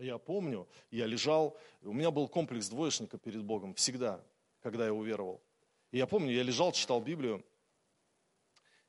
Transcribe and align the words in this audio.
Я 0.00 0.16
помню, 0.16 0.66
я 0.90 1.06
лежал, 1.06 1.58
у 1.82 1.92
меня 1.92 2.10
был 2.10 2.26
комплекс 2.26 2.68
двоечника 2.68 3.18
перед 3.18 3.44
Богом 3.44 3.74
всегда, 3.74 4.24
когда 4.60 4.86
я 4.86 4.94
уверовал. 4.94 5.42
И 5.90 5.98
я 5.98 6.06
помню, 6.06 6.32
я 6.32 6.42
лежал, 6.42 6.72
читал 6.72 7.02
Библию, 7.02 7.44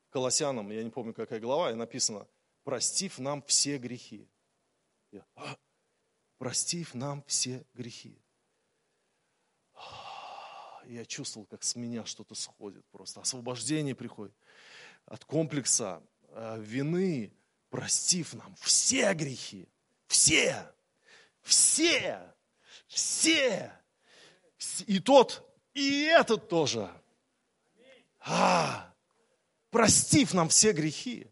Колоссянам, 0.08 0.70
я 0.70 0.82
не 0.82 0.90
помню, 0.90 1.12
какая 1.12 1.38
глава, 1.38 1.70
и 1.70 1.74
написано, 1.74 2.26
простив 2.64 3.18
нам 3.18 3.42
все 3.42 3.76
грехи. 3.78 4.26
Я, 5.10 5.24
а, 5.34 5.56
простив 6.38 6.94
нам 6.94 7.22
все 7.26 7.64
грехи. 7.74 8.18
Я 10.86 11.04
чувствовал, 11.04 11.46
как 11.46 11.62
с 11.62 11.76
меня 11.76 12.04
что-то 12.06 12.34
сходит, 12.34 12.84
просто 12.86 13.20
освобождение 13.20 13.94
приходит 13.94 14.34
от 15.04 15.24
комплекса 15.24 16.02
э, 16.28 16.60
вины, 16.60 17.32
простив 17.70 18.34
нам 18.34 18.54
все 18.56 19.14
грехи, 19.14 19.68
все, 20.06 20.72
все, 21.42 22.20
все, 22.86 23.72
и 24.86 24.98
тот, 25.00 25.42
и 25.74 26.04
этот 26.04 26.48
тоже. 26.48 26.90
А, 28.20 28.92
простив 29.70 30.32
нам 30.34 30.48
все 30.48 30.72
грехи. 30.72 31.26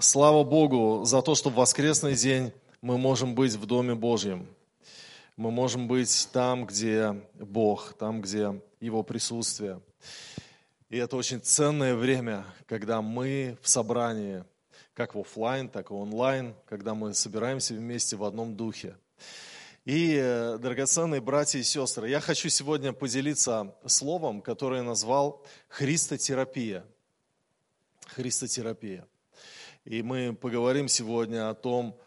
Слава 0.00 0.42
Богу 0.42 1.04
за 1.04 1.22
то, 1.22 1.34
что 1.34 1.50
в 1.50 1.54
воскресный 1.54 2.14
день 2.14 2.52
мы 2.80 2.98
можем 2.98 3.34
быть 3.34 3.54
в 3.54 3.66
Доме 3.66 3.94
Божьем. 3.94 4.48
Мы 5.36 5.50
можем 5.50 5.88
быть 5.88 6.28
там, 6.30 6.66
где 6.66 7.14
Бог, 7.34 7.94
там, 7.94 8.20
где 8.20 8.60
Его 8.80 9.02
присутствие. 9.02 9.80
И 10.90 10.98
это 10.98 11.16
очень 11.16 11.40
ценное 11.40 11.94
время, 11.94 12.44
когда 12.66 13.00
мы 13.00 13.56
в 13.62 13.68
собрании, 13.68 14.44
как 14.92 15.14
в 15.14 15.20
офлайн, 15.20 15.70
так 15.70 15.90
и 15.90 15.94
онлайн, 15.94 16.54
когда 16.66 16.94
мы 16.94 17.14
собираемся 17.14 17.72
вместе 17.72 18.14
в 18.14 18.24
одном 18.24 18.56
духе. 18.56 18.94
И, 19.86 20.14
э, 20.20 20.58
драгоценные 20.58 21.22
братья 21.22 21.58
и 21.58 21.62
сестры, 21.62 22.10
я 22.10 22.20
хочу 22.20 22.50
сегодня 22.50 22.92
поделиться 22.92 23.74
словом, 23.86 24.42
которое 24.42 24.82
я 24.82 24.86
назвал 24.86 25.42
христотерапия. 25.68 26.84
Христотерапия. 28.04 29.08
И 29.86 30.02
мы 30.02 30.34
поговорим 30.34 30.88
сегодня 30.88 31.48
о 31.48 31.54
том, 31.54 31.98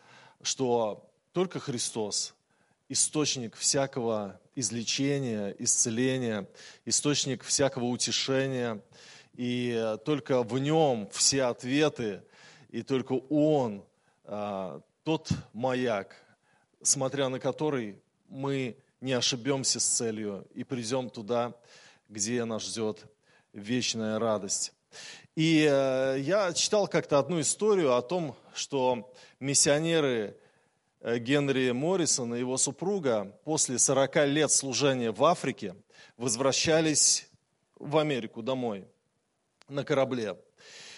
что 0.43 1.09
только 1.33 1.59
Христос– 1.59 2.35
источник 2.89 3.55
всякого 3.55 4.39
излечения, 4.55 5.55
исцеления, 5.59 6.47
источник 6.85 7.43
всякого 7.43 7.85
утешения. 7.85 8.81
И 9.35 9.97
только 10.05 10.43
в 10.43 10.57
нем 10.59 11.09
все 11.11 11.43
ответы, 11.43 12.23
и 12.69 12.83
только 12.83 13.13
Он 13.29 13.83
а, 14.23 14.81
тот 15.03 15.29
маяк, 15.53 16.15
смотря 16.81 17.29
на 17.29 17.39
который 17.39 18.01
мы 18.29 18.77
не 19.01 19.13
ошибемся 19.13 19.79
с 19.79 19.85
целью 19.85 20.47
и 20.53 20.63
придем 20.63 21.09
туда, 21.09 21.53
где 22.09 22.43
нас 22.45 22.63
ждет 22.63 23.05
вечная 23.53 24.19
радость. 24.19 24.73
И 25.35 25.67
э, 25.69 26.17
я 26.21 26.53
читал 26.53 26.87
как-то 26.87 27.19
одну 27.19 27.41
историю 27.41 27.95
о 27.95 28.01
том, 28.01 28.35
что 28.53 29.13
миссионеры 29.39 30.37
Генри 31.05 31.69
Моррисон 31.69 32.33
и 32.33 32.39
его 32.39 32.57
супруга 32.57 33.39
после 33.43 33.77
40 33.77 34.25
лет 34.25 34.49
служения 34.49 35.11
в 35.11 35.23
Африке 35.23 35.75
возвращались 36.17 37.29
в 37.75 37.97
Америку 37.97 38.41
домой 38.41 38.87
на 39.67 39.83
корабле. 39.83 40.35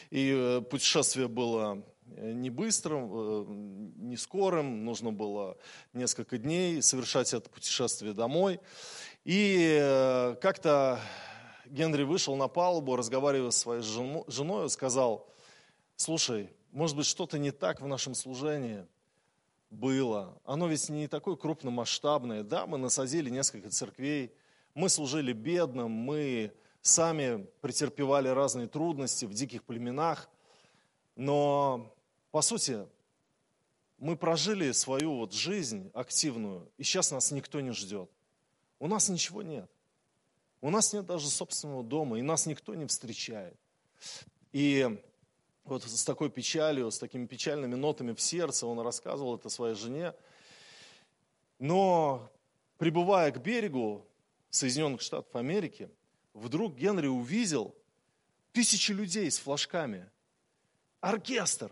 И 0.10 0.32
э, 0.34 0.62
путешествие 0.62 1.28
было 1.28 1.84
не 2.06 2.50
быстрым, 2.50 4.08
не 4.08 4.16
скорым, 4.16 4.86
нужно 4.86 5.12
было 5.12 5.58
несколько 5.92 6.38
дней 6.38 6.82
совершать 6.82 7.34
это 7.34 7.50
путешествие 7.50 8.14
домой. 8.14 8.62
И 9.26 10.36
как-то 10.42 11.02
Генри 11.66 12.04
вышел 12.04 12.38
на 12.38 12.48
палубу, 12.48 12.96
разговаривая 12.96 13.52
с 13.52 13.58
своей 13.58 13.82
женой, 13.82 14.70
сказал, 14.70 15.28
слушай, 15.98 16.50
может 16.72 16.96
быть, 16.96 17.06
что-то 17.06 17.38
не 17.38 17.52
так 17.52 17.82
в 17.82 17.88
нашем 17.88 18.16
служении 18.16 18.86
было. 19.70 20.40
Оно 20.46 20.68
ведь 20.68 20.90
не 20.90 21.08
такое 21.08 21.36
крупномасштабное. 21.36 22.44
Да, 22.44 22.66
мы 22.66 22.78
насадили 22.78 23.30
несколько 23.30 23.70
церквей, 23.70 24.32
мы 24.74 24.90
служили 24.90 25.34
бедным, 25.34 25.92
мы 25.92 26.54
сами 26.82 27.48
претерпевали 27.62 28.30
разные 28.30 28.68
трудности 28.68 29.26
в 29.26 29.34
диких 29.34 29.64
племенах, 29.64 30.30
но, 31.16 31.94
по 32.32 32.42
сути, 32.42 32.88
мы 33.98 34.16
прожили 34.16 34.72
свою 34.72 35.18
вот 35.18 35.34
жизнь 35.34 35.90
активную, 35.94 36.70
и 36.78 36.84
сейчас 36.84 37.12
нас 37.12 37.32
никто 37.32 37.60
не 37.60 37.72
ждет. 37.72 38.10
У 38.80 38.88
нас 38.88 39.10
ничего 39.10 39.42
нет. 39.42 39.70
У 40.62 40.70
нас 40.70 40.94
нет 40.94 41.06
даже 41.06 41.30
собственного 41.30 41.84
дома, 41.84 42.20
и 42.20 42.22
нас 42.22 42.46
никто 42.46 42.76
не 42.76 42.86
встречает. 42.86 43.58
И 44.52 45.02
вот 45.68 45.84
с 45.84 46.04
такой 46.04 46.30
печалью, 46.30 46.92
с 46.92 47.00
такими 47.00 47.26
печальными 47.26 47.76
нотами 47.76 48.14
в 48.14 48.22
сердце 48.22 48.68
он 48.68 48.80
рассказывал 48.80 49.36
это 49.36 49.50
своей 49.50 49.76
жене. 49.76 50.14
Но 51.60 52.30
прибывая 52.78 53.32
к 53.32 53.42
берегу 53.42 54.06
Соединенных 54.50 55.02
Штатов 55.02 55.36
Америки, 55.36 55.90
вдруг 56.34 56.76
Генри 56.76 57.08
увидел 57.08 57.76
тысячи 58.52 58.92
людей 58.92 59.30
с 59.30 59.38
флажками, 59.40 60.10
оркестр, 61.02 61.72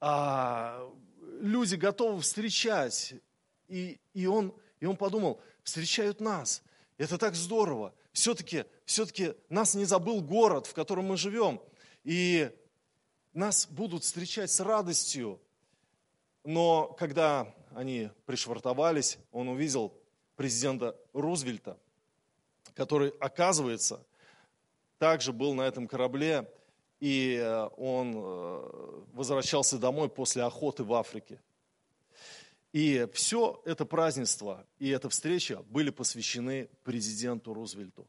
а 0.00 0.88
люди 1.40 1.74
готовы 1.74 2.20
встречать. 2.20 3.14
И, 3.68 3.98
и, 4.12 4.26
он, 4.26 4.54
и 4.80 4.86
он 4.86 4.96
подумал, 4.96 5.40
встречают 5.62 6.20
нас– 6.20 6.62
это 6.98 7.18
так 7.18 7.34
здорово. 7.34 7.92
Все-таки 8.12 8.64
все 8.84 9.06
нас 9.48 9.74
не 9.74 9.84
забыл 9.84 10.22
город, 10.22 10.66
в 10.66 10.74
котором 10.74 11.06
мы 11.06 11.16
живем. 11.16 11.60
И 12.04 12.50
нас 13.34 13.66
будут 13.66 14.04
встречать 14.04 14.50
с 14.50 14.60
радостью. 14.60 15.40
Но 16.44 16.94
когда 16.98 17.52
они 17.74 18.10
пришвартовались, 18.26 19.18
он 19.32 19.48
увидел 19.48 19.92
президента 20.36 20.96
Рузвельта, 21.12 21.78
который, 22.74 23.10
оказывается, 23.20 24.04
также 24.98 25.32
был 25.32 25.54
на 25.54 25.62
этом 25.62 25.86
корабле, 25.86 26.50
и 27.00 27.36
э, 27.36 27.68
он 27.76 28.14
э, 28.16 29.02
возвращался 29.12 29.78
домой 29.78 30.08
после 30.08 30.42
охоты 30.42 30.84
в 30.84 30.94
Африке. 30.94 31.40
И 32.72 33.06
все 33.12 33.62
это 33.64 33.84
празднество 33.84 34.66
и 34.78 34.88
эта 34.88 35.08
встреча 35.08 35.62
были 35.68 35.90
посвящены 35.90 36.68
президенту 36.82 37.54
Рузвельту. 37.54 38.06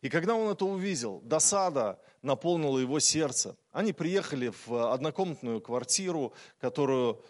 И 0.00 0.08
когда 0.08 0.34
он 0.34 0.50
это 0.50 0.64
увидел, 0.64 1.20
досада 1.20 1.98
наполнила 2.22 2.78
его 2.78 3.00
сердце. 3.00 3.56
Они 3.72 3.92
приехали 3.92 4.52
в 4.66 4.92
однокомнатную 4.92 5.60
квартиру, 5.60 6.32
которую 6.60 7.22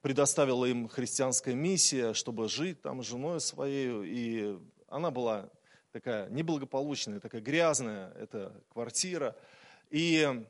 предоставила 0.00 0.64
им 0.64 0.88
христианская 0.88 1.54
миссия, 1.54 2.14
чтобы 2.14 2.48
жить 2.48 2.80
там 2.80 3.02
с 3.02 3.06
женой 3.06 3.40
своей. 3.40 3.90
И 4.04 4.58
она 4.88 5.10
была 5.10 5.50
такая 5.92 6.28
неблагополучная, 6.30 7.20
такая 7.20 7.40
грязная, 7.40 8.12
эта 8.12 8.54
квартира. 8.72 9.36
И 9.90 10.44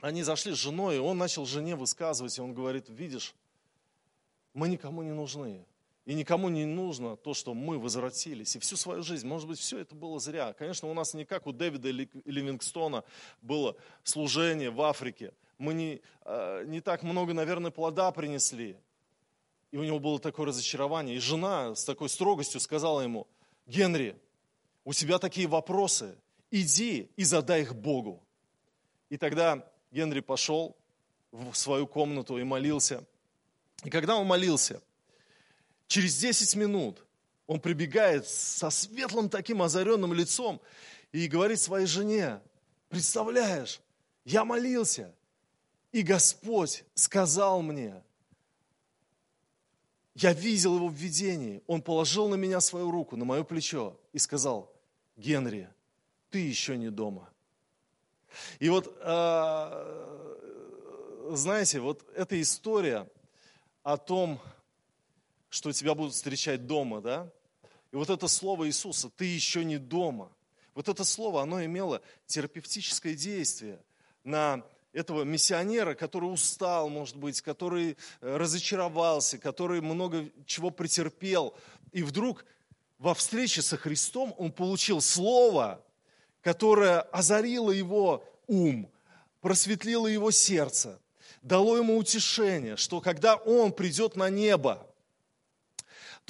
они 0.00 0.22
зашли 0.22 0.52
с 0.52 0.58
женой, 0.58 0.96
и 0.96 1.00
он 1.00 1.18
начал 1.18 1.44
жене 1.44 1.76
высказывать, 1.76 2.38
и 2.38 2.40
он 2.40 2.54
говорит, 2.54 2.88
видишь, 2.88 3.34
мы 4.54 4.68
никому 4.68 5.02
не 5.02 5.12
нужны. 5.12 5.64
И 6.10 6.14
никому 6.14 6.48
не 6.48 6.64
нужно 6.64 7.16
то, 7.16 7.34
что 7.34 7.54
мы 7.54 7.78
возвратились. 7.78 8.56
И 8.56 8.58
всю 8.58 8.74
свою 8.74 9.00
жизнь, 9.00 9.28
может 9.28 9.46
быть, 9.46 9.60
все 9.60 9.78
это 9.78 9.94
было 9.94 10.18
зря. 10.18 10.52
Конечно, 10.54 10.90
у 10.90 10.92
нас 10.92 11.14
не 11.14 11.24
как 11.24 11.46
у 11.46 11.52
Дэвида 11.52 11.88
Ливингстона 11.88 13.04
было 13.42 13.76
служение 14.02 14.70
в 14.70 14.82
Африке. 14.82 15.32
Мы 15.56 15.72
не, 15.72 16.00
э, 16.24 16.64
не 16.66 16.80
так 16.80 17.04
много, 17.04 17.32
наверное, 17.32 17.70
плода 17.70 18.10
принесли. 18.10 18.76
И 19.70 19.76
у 19.76 19.84
него 19.84 20.00
было 20.00 20.18
такое 20.18 20.46
разочарование. 20.46 21.14
И 21.14 21.20
жена 21.20 21.76
с 21.76 21.84
такой 21.84 22.08
строгостью 22.08 22.60
сказала 22.60 23.02
ему, 23.02 23.28
Генри, 23.66 24.16
у 24.84 24.92
тебя 24.92 25.20
такие 25.20 25.46
вопросы, 25.46 26.16
иди 26.50 27.08
и 27.14 27.22
задай 27.22 27.62
их 27.62 27.76
Богу. 27.76 28.20
И 29.10 29.16
тогда 29.16 29.64
Генри 29.92 30.18
пошел 30.18 30.76
в 31.30 31.54
свою 31.54 31.86
комнату 31.86 32.36
и 32.36 32.42
молился– 32.42 33.06
и 33.84 33.88
когда 33.90 34.16
он 34.16 34.26
молился, 34.26 34.82
через 35.90 36.16
10 36.18 36.54
минут 36.54 37.04
он 37.48 37.60
прибегает 37.60 38.26
со 38.26 38.70
светлым 38.70 39.28
таким 39.28 39.60
озаренным 39.60 40.14
лицом 40.14 40.60
и 41.10 41.26
говорит 41.26 41.58
своей 41.60 41.86
жене, 41.86 42.40
представляешь, 42.88 43.80
я 44.24 44.44
молился, 44.44 45.12
и 45.90 46.02
Господь 46.02 46.84
сказал 46.94 47.60
мне, 47.60 48.02
Я 50.14 50.32
видел 50.32 50.76
его 50.76 50.88
в 50.88 50.94
видении. 50.94 51.62
Он 51.66 51.82
положил 51.82 52.28
на 52.28 52.34
меня 52.34 52.60
свою 52.60 52.90
руку, 52.90 53.16
на 53.16 53.24
мое 53.24 53.42
плечо 53.42 53.98
и 54.12 54.18
сказал, 54.18 54.72
Генри, 55.16 55.68
ты 56.30 56.38
еще 56.38 56.76
не 56.76 56.90
дома. 56.90 57.28
И 58.60 58.68
вот, 58.68 58.96
а, 59.00 59.72
знаете, 61.30 61.80
вот 61.80 62.04
эта 62.14 62.40
история 62.40 63.08
о 63.82 63.96
том, 63.96 64.40
что 65.50 65.72
тебя 65.72 65.94
будут 65.94 66.14
встречать 66.14 66.66
дома, 66.66 67.02
да? 67.02 67.30
И 67.92 67.96
вот 67.96 68.08
это 68.08 68.28
слово 68.28 68.68
Иисуса, 68.68 69.10
ты 69.10 69.24
еще 69.26 69.64
не 69.64 69.76
дома. 69.76 70.30
Вот 70.74 70.88
это 70.88 71.04
слово, 71.04 71.42
оно 71.42 71.62
имело 71.64 72.00
терапевтическое 72.26 73.14
действие 73.14 73.78
на 74.22 74.62
этого 74.92 75.22
миссионера, 75.22 75.94
который 75.94 76.32
устал, 76.32 76.88
может 76.88 77.16
быть, 77.16 77.40
который 77.40 77.96
э, 78.20 78.36
разочаровался, 78.36 79.38
который 79.38 79.80
много 79.80 80.30
чего 80.46 80.70
претерпел. 80.70 81.54
И 81.92 82.02
вдруг 82.02 82.44
во 82.98 83.14
встрече 83.14 83.62
со 83.62 83.76
Христом 83.76 84.34
он 84.38 84.52
получил 84.52 85.00
слово, 85.00 85.84
которое 86.42 87.00
озарило 87.00 87.70
его 87.70 88.24
ум, 88.46 88.88
просветлило 89.40 90.06
его 90.06 90.30
сердце, 90.30 91.00
дало 91.42 91.76
ему 91.76 91.96
утешение, 91.96 92.76
что 92.76 93.00
когда 93.00 93.36
он 93.36 93.72
придет 93.72 94.16
на 94.16 94.28
небо, 94.28 94.86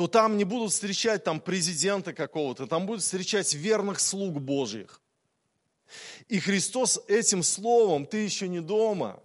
то 0.01 0.09
там 0.09 0.39
не 0.39 0.45
будут 0.45 0.73
встречать 0.73 1.25
там 1.25 1.41
президента 1.41 2.15
какого-то, 2.15 2.67
там 2.67 2.87
будут 2.87 3.03
встречать 3.03 3.53
верных 3.53 4.01
слуг 4.01 4.41
Божьих. 4.41 5.03
И 6.27 6.41
Христос 6.41 7.03
этим 7.07 7.43
словом, 7.43 8.07
ты 8.07 8.17
еще 8.17 8.49
не 8.49 8.61
дома, 8.61 9.23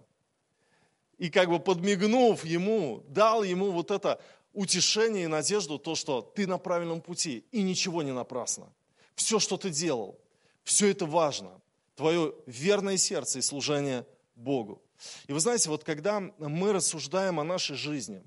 и 1.16 1.30
как 1.30 1.48
бы 1.48 1.60
подмигнув 1.60 2.44
ему, 2.44 3.02
дал 3.08 3.42
ему 3.42 3.70
вот 3.70 3.90
это 3.90 4.20
утешение 4.52 5.24
и 5.24 5.28
надежду, 5.28 5.78
то, 5.78 5.94
что 5.94 6.20
ты 6.20 6.46
на 6.46 6.58
правильном 6.58 7.00
пути, 7.00 7.46
и 7.52 7.62
ничего 7.62 8.02
не 8.02 8.12
напрасно. 8.12 8.70
Все, 9.14 9.38
что 9.38 9.56
ты 9.56 9.70
делал, 9.70 10.20
все 10.62 10.90
это 10.90 11.06
важно. 11.06 11.58
Твое 11.94 12.34
верное 12.44 12.98
сердце 12.98 13.38
и 13.38 13.42
служение 13.42 14.04
Богу. 14.34 14.82
И 15.26 15.32
вы 15.32 15.40
знаете, 15.40 15.70
вот 15.70 15.84
когда 15.84 16.20
мы 16.20 16.74
рассуждаем 16.74 17.40
о 17.40 17.44
нашей 17.44 17.76
жизни, 17.76 18.22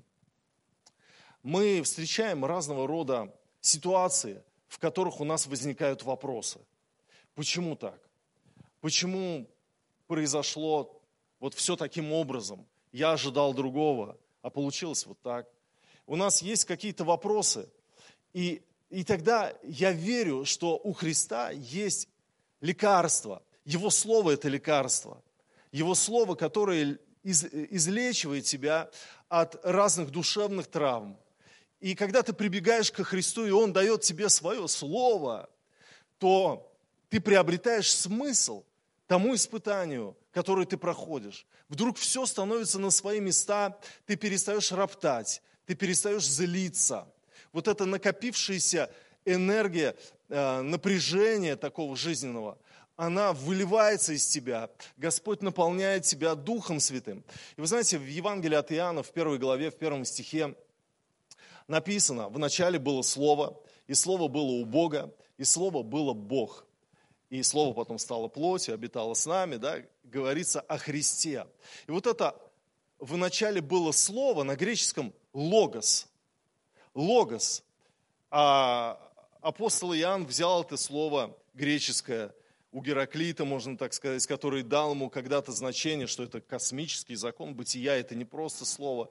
мы 1.42 1.82
встречаем 1.82 2.44
разного 2.44 2.86
рода 2.86 3.34
ситуации, 3.60 4.42
в 4.68 4.78
которых 4.78 5.20
у 5.20 5.24
нас 5.24 5.46
возникают 5.46 6.02
вопросы. 6.02 6.60
Почему 7.34 7.76
так? 7.76 8.00
Почему 8.80 9.48
произошло 10.06 11.00
вот 11.38 11.54
все 11.54 11.76
таким 11.76 12.12
образом? 12.12 12.66
Я 12.92 13.12
ожидал 13.12 13.54
другого, 13.54 14.18
а 14.42 14.50
получилось 14.50 15.06
вот 15.06 15.20
так. 15.22 15.48
У 16.06 16.16
нас 16.16 16.42
есть 16.42 16.64
какие-то 16.64 17.04
вопросы, 17.04 17.68
и, 18.32 18.62
и 18.90 19.04
тогда 19.04 19.54
я 19.62 19.92
верю, 19.92 20.44
что 20.44 20.76
у 20.76 20.92
Христа 20.92 21.50
есть 21.50 22.08
лекарство. 22.60 23.42
Его 23.64 23.90
Слово– 23.90 24.30
это 24.32 24.48
лекарство. 24.48 25.22
Его 25.72 25.94
Слово, 25.94 26.34
которое 26.34 26.98
из, 27.22 27.44
излечивает 27.44 28.44
тебя 28.44 28.90
от 29.28 29.64
разных 29.64 30.10
душевных 30.10 30.66
травм. 30.66 31.16
И 31.80 31.94
когда 31.94 32.22
ты 32.22 32.32
прибегаешь 32.32 32.92
ко 32.92 33.04
Христу, 33.04 33.46
и 33.46 33.50
Он 33.50 33.72
дает 33.72 34.02
тебе 34.02 34.28
свое 34.28 34.68
Слово, 34.68 35.48
то 36.18 36.70
ты 37.08 37.20
приобретаешь 37.20 37.92
смысл 37.92 38.64
тому 39.06 39.34
испытанию, 39.34 40.16
которое 40.30 40.66
ты 40.66 40.76
проходишь. 40.76 41.46
Вдруг 41.68 41.96
все 41.96 42.26
становится 42.26 42.78
на 42.78 42.90
свои 42.90 43.18
места, 43.18 43.78
ты 44.06 44.16
перестаешь 44.16 44.70
роптать, 44.72 45.42
ты 45.66 45.74
перестаешь 45.74 46.26
злиться. 46.26 47.08
Вот 47.52 47.66
эта 47.66 47.86
накопившаяся 47.86 48.90
энергия, 49.24 49.96
э, 50.28 50.60
напряжение 50.60 51.56
такого 51.56 51.96
жизненного, 51.96 52.58
она 52.96 53.32
выливается 53.32 54.12
из 54.12 54.26
тебя. 54.26 54.68
Господь 54.98 55.40
наполняет 55.40 56.04
тебя 56.04 56.34
Духом 56.34 56.80
Святым. 56.80 57.24
И 57.56 57.60
вы 57.60 57.66
знаете, 57.66 57.96
в 57.96 58.06
Евангелии 58.06 58.56
от 58.56 58.70
Иоанна, 58.70 59.02
в 59.02 59.10
первой 59.10 59.38
главе, 59.38 59.70
в 59.70 59.76
первом 59.76 60.04
стихе 60.04 60.54
написано, 61.70 62.28
в 62.28 62.38
начале 62.38 62.78
было 62.78 63.02
Слово, 63.02 63.58
и 63.86 63.94
Слово 63.94 64.28
было 64.28 64.50
у 64.50 64.64
Бога, 64.64 65.14
и 65.38 65.44
Слово 65.44 65.82
было 65.82 66.12
Бог 66.12 66.66
и 67.30 67.42
Слово 67.44 67.72
потом 67.72 67.98
стало 67.98 68.28
плотью, 68.28 68.74
обитало 68.74 69.14
с 69.14 69.24
нами, 69.24 69.56
да, 69.56 69.82
говорится 70.02 70.60
о 70.60 70.76
Христе. 70.78 71.46
И 71.86 71.92
вот 71.92 72.06
это 72.06 72.36
в 72.98 73.16
начале 73.16 73.60
было 73.60 73.92
слово 73.92 74.42
на 74.42 74.56
греческом 74.56 75.14
«логос». 75.32 76.08
«Логос». 76.92 77.62
А 78.30 79.00
апостол 79.40 79.94
Иоанн 79.94 80.26
взял 80.26 80.62
это 80.62 80.76
слово 80.76 81.36
греческое 81.54 82.34
у 82.72 82.82
Гераклита, 82.82 83.44
можно 83.44 83.76
так 83.76 83.92
сказать, 83.94 84.24
который 84.26 84.62
дал 84.62 84.92
ему 84.92 85.08
когда-то 85.08 85.52
значение, 85.52 86.06
что 86.06 86.24
это 86.24 86.40
космический 86.40 87.14
закон 87.14 87.54
бытия, 87.54 87.96
это 87.96 88.14
не 88.14 88.24
просто 88.24 88.64
слово. 88.64 89.10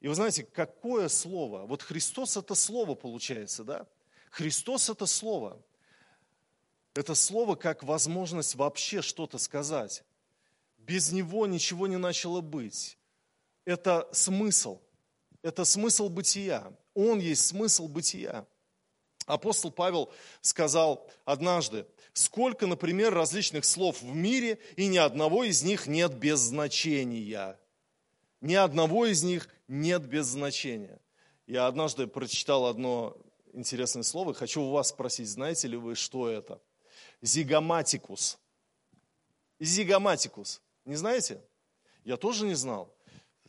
И 0.00 0.08
вы 0.08 0.14
знаете, 0.14 0.44
какое 0.44 1.08
слово? 1.08 1.66
Вот 1.66 1.82
Христос 1.82 2.36
это 2.36 2.54
слово 2.54 2.94
получается, 2.94 3.64
да? 3.64 3.86
Христос 4.30 4.88
это 4.88 5.06
слово 5.06 5.62
это 6.94 7.14
слово 7.14 7.54
как 7.54 7.82
возможность 7.82 8.54
вообще 8.54 9.02
что-то 9.02 9.38
сказать. 9.38 10.04
Без 10.78 11.12
него 11.12 11.46
ничего 11.46 11.86
не 11.86 11.96
начало 11.96 12.40
быть. 12.40 12.98
Это 13.64 14.08
смысл. 14.12 14.80
Это 15.42 15.64
смысл 15.64 16.08
бытия. 16.08 16.72
Он 16.94 17.18
есть 17.18 17.46
смысл 17.46 17.86
бытия. 17.86 18.46
Апостол 19.26 19.70
Павел 19.70 20.12
сказал 20.40 21.08
однажды, 21.24 21.86
сколько, 22.12 22.66
например, 22.66 23.14
различных 23.14 23.64
слов 23.64 24.02
в 24.02 24.14
мире, 24.14 24.58
и 24.76 24.88
ни 24.88 24.98
одного 24.98 25.44
из 25.44 25.62
них 25.62 25.86
нет 25.86 26.14
без 26.14 26.40
значения. 26.40 27.58
Ни 28.40 28.54
одного 28.54 29.06
из 29.06 29.22
них 29.22 29.48
нет 29.70 30.06
без 30.06 30.26
значения. 30.26 31.00
Я 31.46 31.66
однажды 31.66 32.06
прочитал 32.06 32.66
одно 32.66 33.16
интересное 33.52 34.02
слово, 34.02 34.34
хочу 34.34 34.62
у 34.62 34.70
вас 34.70 34.88
спросить, 34.88 35.28
знаете 35.28 35.68
ли 35.68 35.76
вы, 35.76 35.94
что 35.94 36.28
это? 36.28 36.60
зигоматикус. 37.22 38.38
Зигоматикус. 39.58 40.62
Не 40.84 40.96
знаете? 40.96 41.42
Я 42.04 42.16
тоже 42.16 42.46
не 42.46 42.54
знал. 42.54 42.94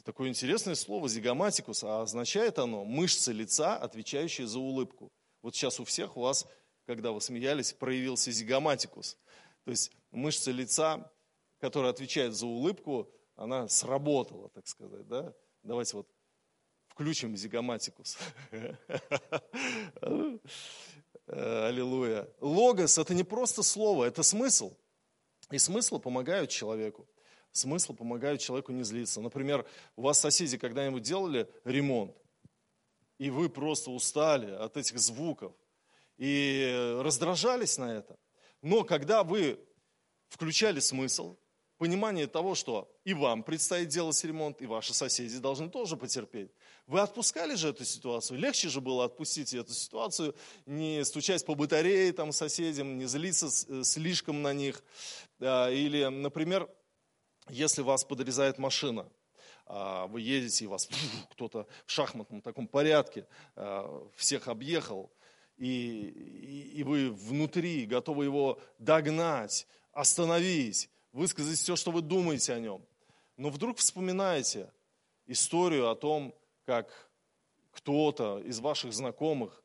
Такое 0.03 0.29
интересное 0.29 0.75
слово 0.75 1.07
зигоматикус, 1.07 1.83
а 1.83 2.01
означает 2.01 2.57
оно 2.57 2.83
мышцы 2.83 3.31
лица, 3.31 3.77
отвечающие 3.77 4.47
за 4.47 4.59
улыбку. 4.59 5.11
Вот 5.41 5.55
сейчас 5.55 5.79
у 5.79 5.85
всех 5.85 6.17
у 6.17 6.21
вас, 6.21 6.47
когда 6.87 7.11
вы 7.11 7.21
смеялись, 7.21 7.73
проявился 7.73 8.31
зигоматикус. 8.31 9.17
То 9.63 9.71
есть 9.71 9.91
мышца 10.09 10.51
лица, 10.51 11.11
которая 11.59 11.91
отвечает 11.91 12.33
за 12.33 12.47
улыбку, 12.47 13.11
она 13.35 13.67
сработала, 13.67 14.49
так 14.49 14.67
сказать. 14.67 15.07
Да? 15.07 15.33
Давайте 15.63 15.97
вот 15.97 16.07
включим 16.87 17.35
зигоматикус. 17.37 18.17
Аллилуйя. 21.27 22.27
Логос– 22.39 22.97
это 22.99 23.13
не 23.13 23.23
просто 23.23 23.63
слово, 23.63 24.05
это 24.05 24.23
смысл. 24.23 24.75
И 25.51 25.57
смыслы 25.57 25.99
помогают 25.99 26.49
человеку. 26.49 27.07
Смыслы 27.51 27.95
помогают 27.95 28.41
человеку 28.41 28.71
не 28.71 28.83
злиться. 28.83 29.21
Например, 29.21 29.65
у 29.95 30.03
вас 30.03 30.19
соседи 30.19 30.57
когда-нибудь 30.57 31.03
делали 31.03 31.49
ремонт, 31.65 32.15
и 33.17 33.29
вы 33.29 33.49
просто 33.49 33.91
устали 33.91 34.51
от 34.51 34.77
этих 34.77 34.99
звуков 34.99 35.53
и 36.17 36.97
раздражались 37.01 37.77
на 37.77 37.93
это. 37.93 38.17
Но 38.61 38.83
когда 38.83 39.23
вы 39.23 39.59
включали 40.29 40.79
смысл, 40.79 41.37
понимание 41.81 42.27
того, 42.27 42.53
что 42.53 42.87
и 43.05 43.15
вам 43.15 43.41
предстоит 43.41 43.87
делать 43.87 44.23
ремонт, 44.23 44.61
и 44.61 44.67
ваши 44.67 44.93
соседи 44.93 45.39
должны 45.39 45.67
тоже 45.67 45.97
потерпеть. 45.97 46.51
Вы 46.85 46.99
отпускали 46.99 47.55
же 47.55 47.69
эту 47.69 47.85
ситуацию? 47.85 48.37
Легче 48.37 48.69
же 48.69 48.81
было 48.81 49.05
отпустить 49.05 49.51
эту 49.55 49.73
ситуацию, 49.73 50.35
не 50.67 51.03
стучать 51.03 51.43
по 51.43 51.55
батарее 51.55 52.13
там 52.13 52.33
соседям, 52.33 52.99
не 52.99 53.05
злиться 53.05 53.47
э, 53.47 53.83
слишком 53.83 54.43
на 54.43 54.53
них. 54.53 54.83
Или, 55.39 56.05
например, 56.05 56.69
если 57.49 57.81
вас 57.81 58.03
подрезает 58.03 58.59
машина, 58.59 59.09
а, 59.65 60.05
вы 60.05 60.21
едете, 60.21 60.65
и 60.65 60.67
вас 60.67 60.87
кто-то 61.31 61.65
в 61.87 61.91
шахматном 61.91 62.41
таком 62.41 62.67
порядке 62.67 63.25
а, 63.55 64.07
всех 64.15 64.47
объехал, 64.49 65.11
и, 65.57 65.65
и, 65.65 66.79
и 66.79 66.83
вы 66.83 67.09
внутри 67.09 67.87
готовы 67.87 68.25
его 68.25 68.59
догнать, 68.77 69.65
остановить, 69.93 70.91
высказать 71.11 71.59
все, 71.59 71.75
что 71.75 71.91
вы 71.91 72.01
думаете 72.01 72.53
о 72.53 72.59
нем. 72.59 72.85
Но 73.37 73.49
вдруг 73.49 73.77
вспоминаете 73.77 74.71
историю 75.25 75.89
о 75.89 75.95
том, 75.95 76.35
как 76.65 77.09
кто-то 77.71 78.39
из 78.39 78.59
ваших 78.59 78.93
знакомых 78.93 79.63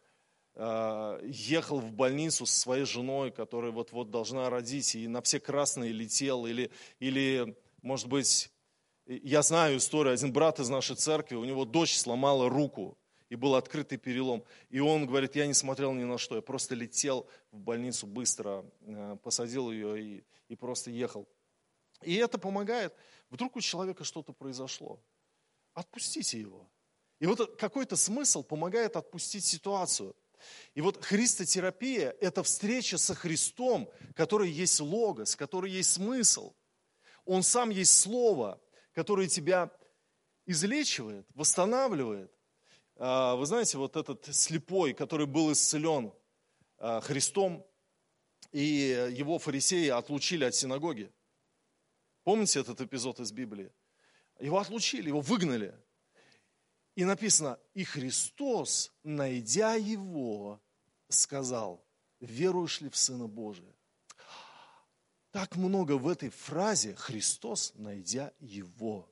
э, 0.55 1.21
ехал 1.25 1.81
в 1.81 1.93
больницу 1.93 2.47
со 2.47 2.61
своей 2.61 2.85
женой, 2.85 3.31
которая 3.31 3.73
вот-вот 3.73 4.11
должна 4.11 4.49
родить, 4.49 4.95
и 4.95 5.09
на 5.09 5.21
все 5.23 5.41
красные 5.41 5.93
летел, 5.93 6.47
или, 6.47 6.71
или, 7.01 7.57
может 7.83 8.09
быть, 8.09 8.51
я 9.07 9.43
знаю 9.43 9.79
историю, 9.79 10.15
один 10.15 10.33
брат 10.33 10.59
из 10.61 10.69
нашей 10.69 10.97
церкви, 10.97 11.37
у 11.37 11.45
него 11.45 11.65
дочь 11.65 11.97
сломала 11.97 12.49
руку, 12.49 12.97
и 13.29 13.35
был 13.35 13.55
открытый 13.55 13.99
перелом. 13.99 14.45
И 14.71 14.79
он 14.81 15.07
говорит, 15.07 15.37
я 15.37 15.47
не 15.47 15.55
смотрел 15.55 15.93
ни 15.93 16.05
на 16.05 16.19
что, 16.19 16.37
я 16.37 16.43
просто 16.43 16.75
летел 16.75 17.27
в 17.51 17.59
больницу 17.59 18.07
быстро, 18.07 18.65
э, 18.83 19.17
посадил 19.23 19.71
ее 19.71 20.03
и, 20.03 20.25
и 20.49 20.57
просто 20.57 20.91
ехал. 20.91 21.29
И 22.03 22.15
это 22.15 22.39
помогает. 22.39 22.95
Вдруг 23.31 23.57
у 23.57 23.61
человека 23.61 24.05
что-то 24.05 24.33
произошло. 24.33 25.01
Отпустите 25.75 26.41
его. 26.41 26.69
И 27.19 27.27
вот 27.27 27.59
какой-то 27.59 27.97
смысл 27.97 28.43
помогает 28.43 28.97
отпустить 28.97 29.45
ситуацию. 29.45 30.15
И 30.75 30.81
вот 30.81 31.03
христотерапия– 31.03 32.15
это 32.21 32.43
встреча 32.43 32.99
со 32.99 33.15
Христом, 33.15 33.91
который 34.15 34.51
есть 34.51 34.81
логос, 34.81 35.35
который 35.35 35.71
есть 35.71 35.93
смысл. 35.93 36.55
Он 37.25 37.43
сам 37.43 37.71
есть 37.71 37.99
слово, 37.99 38.61
которое 38.93 39.29
тебя 39.29 39.71
излечивает, 40.45 41.27
восстанавливает. 41.35 42.31
А, 42.97 43.35
вы 43.35 43.47
знаете, 43.47 43.79
вот 43.79 43.97
этот 43.97 44.35
слепой, 44.35 44.93
который 44.95 45.27
был 45.27 45.53
исцелен 45.53 46.13
а, 46.79 47.01
Христом, 47.01 47.67
и 48.53 49.11
его 49.13 49.39
фарисеи 49.39 49.89
отлучили 49.89 50.45
от 50.45 50.55
синагоги. 50.55 51.13
Помните 52.27 52.59
этот 52.59 52.81
эпизод 52.81 53.21
из 53.21 53.31
Библии? 53.31 53.71
Его 54.41 54.59
отлучили, 54.59 55.07
его 55.07 55.21
выгнали. 55.21 55.73
И 56.97 57.05
написано, 57.05 57.57
и 57.73 57.85
Христос, 57.85 58.93
найдя 59.05 59.75
его, 59.75 60.61
сказал, 61.09 61.87
веруешь 62.19 62.81
ли 62.81 62.89
в 62.91 62.97
Сына 62.97 63.29
Божия? 63.29 63.73
Так 65.31 65.55
много 65.55 65.93
в 65.93 66.09
этой 66.09 66.31
фразе 66.31 66.97
Христос, 66.97 67.73
найдя 67.77 68.33
его. 68.41 69.09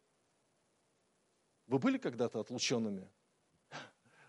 Вы 1.69 1.79
были 1.79 1.99
когда-то 1.99 2.41
отлученными 2.41 3.09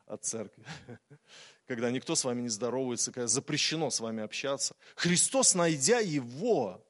от 0.06 0.24
церкви? 0.24 0.64
Когда 1.66 1.90
никто 1.90 2.14
с 2.14 2.24
вами 2.24 2.42
не 2.42 2.50
здоровается, 2.50 3.12
когда 3.12 3.26
запрещено 3.26 3.90
с 3.90 4.00
вами 4.00 4.22
общаться. 4.22 4.76
Христос, 4.96 5.56
найдя 5.56 5.98
его, 6.02 6.85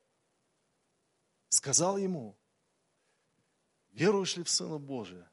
сказал 1.50 1.98
ему, 1.98 2.38
веруешь 3.92 4.38
ли 4.38 4.44
в 4.44 4.50
Сына 4.50 4.78
Божия? 4.78 5.30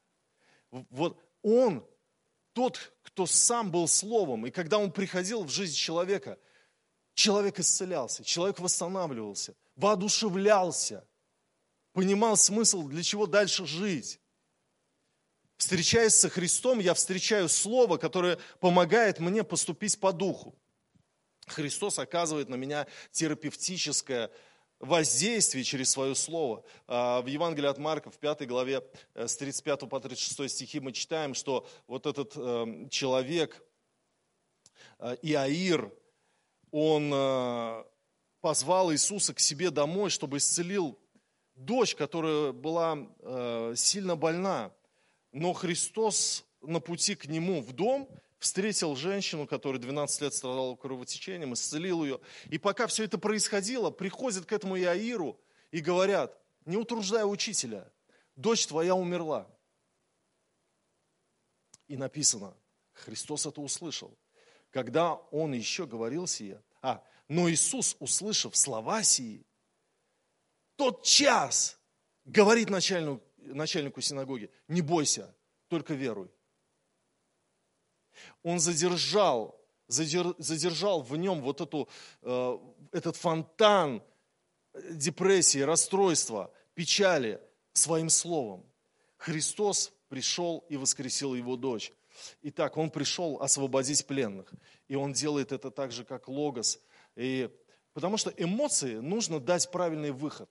Вот 0.71 1.23
он 1.43 1.87
тот, 2.53 2.93
кто 3.03 3.27
сам 3.27 3.71
был 3.71 3.89
Словом, 3.89 4.47
и 4.47 4.51
когда 4.51 4.79
он 4.79 4.93
приходил 4.93 5.45
в 5.45 5.51
жизнь 5.51 5.75
человека, 5.75 6.39
человек 7.15 7.59
исцелялся, 7.59 8.25
человек 8.25 8.59
восстанавливался, 8.59 9.55
воодушевлялся, 9.77 11.07
понимал 11.93 12.37
смысл, 12.37 12.89
для 12.89 13.03
чего 13.03 13.27
дальше 13.27 13.67
жить. 13.67 14.21
Встречаясь 15.57 16.15
со 16.15 16.29
Христом, 16.29 16.81
я 16.81 16.93
встречаю 16.95 17.49
Слово, 17.49 17.97
которое 17.97 18.39
помогает 18.59 19.21
мне 19.21 19.45
поступить 19.45 19.99
по 20.01 20.13
духу. 20.13 20.59
Христос 21.47 21.99
оказывает 21.99 22.49
на 22.49 22.57
меня 22.57 22.87
терапевтическое 23.11 24.31
воздействие 24.83 25.63
через 25.65 25.91
свое 25.91 26.15
слово. 26.15 26.65
А, 26.89 27.23
в 27.23 27.27
Евангелии 27.27 27.69
от 27.69 27.79
Марка, 27.79 28.11
в 28.11 28.19
5 28.19 28.47
главе, 28.47 28.83
э, 29.15 29.29
с 29.29 29.37
35 29.37 29.89
по 29.89 30.01
36 30.01 30.53
стихи 30.53 30.81
мы 30.81 30.93
читаем, 30.93 31.35
что 31.35 31.67
вот 31.87 32.07
этот 32.07 32.37
эм, 32.37 32.89
человек, 32.91 33.65
э, 34.99 35.17
Иаир, 35.23 35.91
он 36.73 37.13
э, 37.15 37.85
позвал 38.41 38.93
Иисуса 38.93 39.33
к 39.33 39.39
себе 39.39 39.71
домой, 39.71 40.11
чтобы 40.11 40.39
исцелил 40.39 40.99
дочь, 41.55 41.95
которая 41.95 42.51
была 42.51 42.99
сильно 43.77 44.17
больна. 44.17 44.73
Но 45.31 45.53
Христос 45.53 46.45
на 46.61 46.81
пути 46.81 47.15
к 47.15 47.27
нему 47.27 47.61
в 47.63 47.73
дом 47.73 48.09
встретил 48.43 48.97
женщину, 48.97 49.47
которая 49.47 49.81
12 49.81 50.21
лет 50.21 50.35
страдала 50.35 50.75
кровотечением, 50.75 51.55
исцелил 51.55 52.05
ее. 52.05 52.21
И 52.51 52.59
пока 52.59 52.87
все 52.87 53.05
это 53.05 53.17
происходило, 53.17 53.91
приходят 53.91 54.45
к 54.45 54.53
этому 54.53 54.77
Иаиру 54.79 55.41
и 55.71 55.81
говорят, 55.81 56.37
не 56.65 56.77
утруждая 56.77 57.25
учителя, 57.25 57.91
дочь 58.35 58.67
твоя 58.67 58.95
умерла. 58.95 59.49
И 61.87 61.97
написано, 61.97 62.57
Христос 62.93 63.47
это 63.47 63.61
услышал. 63.61 64.19
Когда 64.71 65.15
он 65.15 65.53
еще 65.53 65.87
говорил 65.87 66.27
сие, 66.27 66.63
а, 66.81 67.03
но 67.29 67.49
Иисус, 67.49 67.97
услышав 68.01 68.57
слова 68.57 69.03
сии, 69.03 69.47
тот 70.77 71.05
час 71.05 71.79
говорит 72.25 72.71
начальнику, 72.71 73.23
начальнику 73.37 74.01
синагоги, 74.01 74.51
не 74.67 74.83
бойся, 74.83 75.35
только 75.69 75.95
веруй 75.95 76.31
он 78.43 78.61
задержал, 78.61 79.61
задержал 79.89 81.03
в 81.03 81.17
нем 81.17 81.41
вот 81.43 81.61
эту, 81.61 81.89
э, 82.23 82.59
этот 82.93 83.17
фонтан 83.17 84.03
депрессии, 84.91 85.59
расстройства, 85.59 86.51
печали 86.75 87.41
своим 87.73 88.09
словом. 88.09 88.65
Христос 89.17 89.93
пришел 90.09 90.65
и 90.69 90.77
воскресил 90.77 91.35
его 91.35 91.57
дочь. 91.57 91.93
Итак, 92.43 92.77
он 92.77 92.91
пришел 92.91 93.41
освободить 93.41 94.07
пленных. 94.07 94.53
И 94.89 94.95
он 94.95 95.13
делает 95.13 95.53
это 95.53 95.71
так 95.71 95.93
же, 95.93 96.05
как 96.05 96.29
Логос. 96.29 96.81
И, 97.17 97.51
потому 97.93 98.17
что 98.17 98.33
эмоции 98.37 98.97
нужно 98.97 99.41
дать 99.41 99.71
правильный 99.71 100.11
выход. 100.11 100.51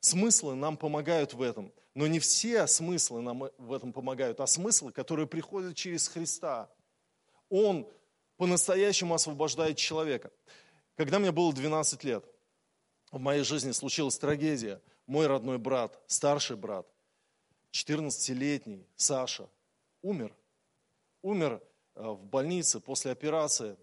Смыслы 0.00 0.54
нам 0.54 0.76
помогают 0.76 1.34
в 1.34 1.42
этом. 1.42 1.72
Но 1.94 2.06
не 2.06 2.18
все 2.18 2.66
смыслы 2.66 3.22
нам 3.22 3.48
в 3.56 3.72
этом 3.72 3.92
помогают, 3.92 4.40
а 4.40 4.46
смыслы, 4.46 4.92
которые 4.92 5.26
приходят 5.26 5.74
через 5.74 6.08
Христа. 6.08 6.70
Он 7.48 7.88
по-настоящему 8.36 9.14
освобождает 9.14 9.78
человека. 9.78 10.30
Когда 10.96 11.18
мне 11.18 11.32
было 11.32 11.52
12 11.52 12.04
лет, 12.04 12.24
в 13.10 13.18
моей 13.18 13.44
жизни 13.44 13.72
случилась 13.72 14.18
трагедия. 14.18 14.82
Мой 15.06 15.26
родной 15.26 15.58
брат, 15.58 15.98
старший 16.06 16.56
брат, 16.56 16.86
14-летний 17.72 18.86
Саша, 18.96 19.48
умер. 20.02 20.34
Умер 21.22 21.62
э, 21.94 22.02
в 22.02 22.24
больнице 22.24 22.80
после 22.80 23.12
операции. 23.12 23.76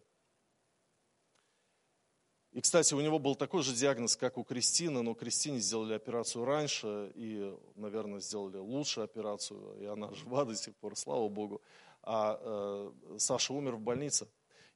И, 2.54 2.62
кстати, 2.62 2.94
у 2.94 3.02
него 3.02 3.18
был 3.18 3.34
такой 3.36 3.64
же 3.64 3.74
диагноз, 3.74 4.16
как 4.16 4.38
у 4.38 4.44
Кристины, 4.44 5.02
но 5.02 5.16
Кристине 5.16 5.60
сделали 5.60 5.96
операцию 5.96 6.46
раньше 6.46 7.12
и, 7.16 7.52
наверное, 7.76 8.20
сделали 8.20 8.58
лучше 8.58 9.02
операцию, 9.02 9.76
и 9.82 9.86
она 9.86 10.14
жива 10.14 10.46
до 10.46 10.56
сих 10.56 10.76
пор, 10.76 10.96
слава 10.96 11.28
Богу. 11.30 11.64
А 12.04 12.40
э, 12.40 13.18
Саша 13.18 13.54
умер 13.54 13.78
в 13.78 13.80
больнице. 13.80 14.28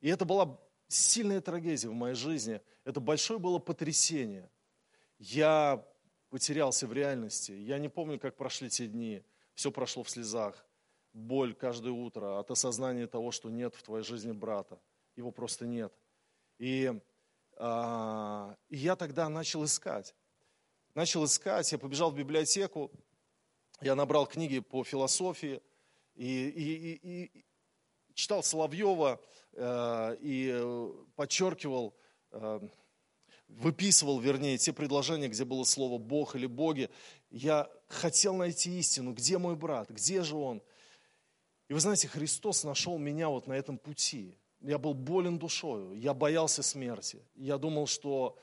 И 0.01 0.10
это 0.10 0.25
была 0.25 0.60
сильная 0.88 1.39
трагедия 1.39 1.89
в 1.89 1.93
моей 1.93 2.15
жизни. 2.15 2.62
Это 2.84 3.00
большое 3.00 3.39
было 3.39 3.60
потрясение. 3.60 4.50
Я 5.19 5.86
потерялся 6.29 6.88
в 6.88 6.93
реальности. 6.93 7.51
Я 7.51 7.77
не 7.77 7.89
помню, 7.89 8.19
как 8.19 8.38
прошли 8.38 8.69
те 8.69 8.88
дни. 8.88 9.24
Все 9.53 9.72
прошло 9.72 10.01
в 10.01 10.10
слезах. 10.10 10.65
Боль 11.13 11.53
каждое 11.53 11.93
утро 11.93 12.39
от 12.39 12.50
осознания 12.50 13.05
того, 13.05 13.31
что 13.31 13.51
нет 13.51 13.75
в 13.75 13.84
твоей 13.84 14.03
жизни 14.03 14.31
брата. 14.31 14.79
Его 15.15 15.29
просто 15.29 15.67
нет. 15.67 15.93
И 16.57 17.00
и 17.60 18.78
я 18.78 18.96
тогда 18.96 19.30
начал 19.30 19.66
искать. 19.66 20.14
Начал 20.94 21.26
искать, 21.26 21.72
я 21.72 21.78
побежал 21.78 22.12
в 22.12 22.16
библиотеку, 22.16 22.92
я 23.82 23.96
набрал 23.96 24.28
книги 24.28 24.60
по 24.60 24.84
философии 24.84 25.62
и, 26.16 26.50
и, 26.50 26.74
и, 26.74 27.24
и 27.24 27.46
читал 28.14 28.44
Соловьева 28.44 29.20
э, 29.54 30.18
и 30.22 30.92
подчеркивал, 31.16 31.96
э, 32.32 32.60
выписывал, 33.48 34.20
вернее, 34.20 34.58
те 34.58 34.74
предложения, 34.74 35.28
где 35.28 35.46
было 35.46 35.64
слово 35.64 36.00
«Бог» 36.00 36.36
или 36.36 36.48
«боги». 36.48 36.90
Я 37.30 37.70
хотел 37.88 38.36
найти 38.36 38.80
истину, 38.80 39.14
где 39.14 39.38
мой 39.38 39.56
брат, 39.56 39.90
где 39.90 40.24
же 40.24 40.36
он. 40.36 40.62
И 41.70 41.74
вы 41.74 41.80
знаете, 41.80 42.08
Христос 42.08 42.64
нашел 42.64 42.98
меня 42.98 43.30
вот 43.30 43.48
на 43.48 43.54
этом 43.54 43.78
пути– 43.78 44.38
я 44.62 44.78
был 44.78 44.94
болен 44.94 45.38
душою, 45.38 45.94
я 45.94 46.14
боялся 46.14 46.64
смерти. 46.64 47.24
Я 47.36 47.58
думал, 47.58 47.88
что 47.88 48.38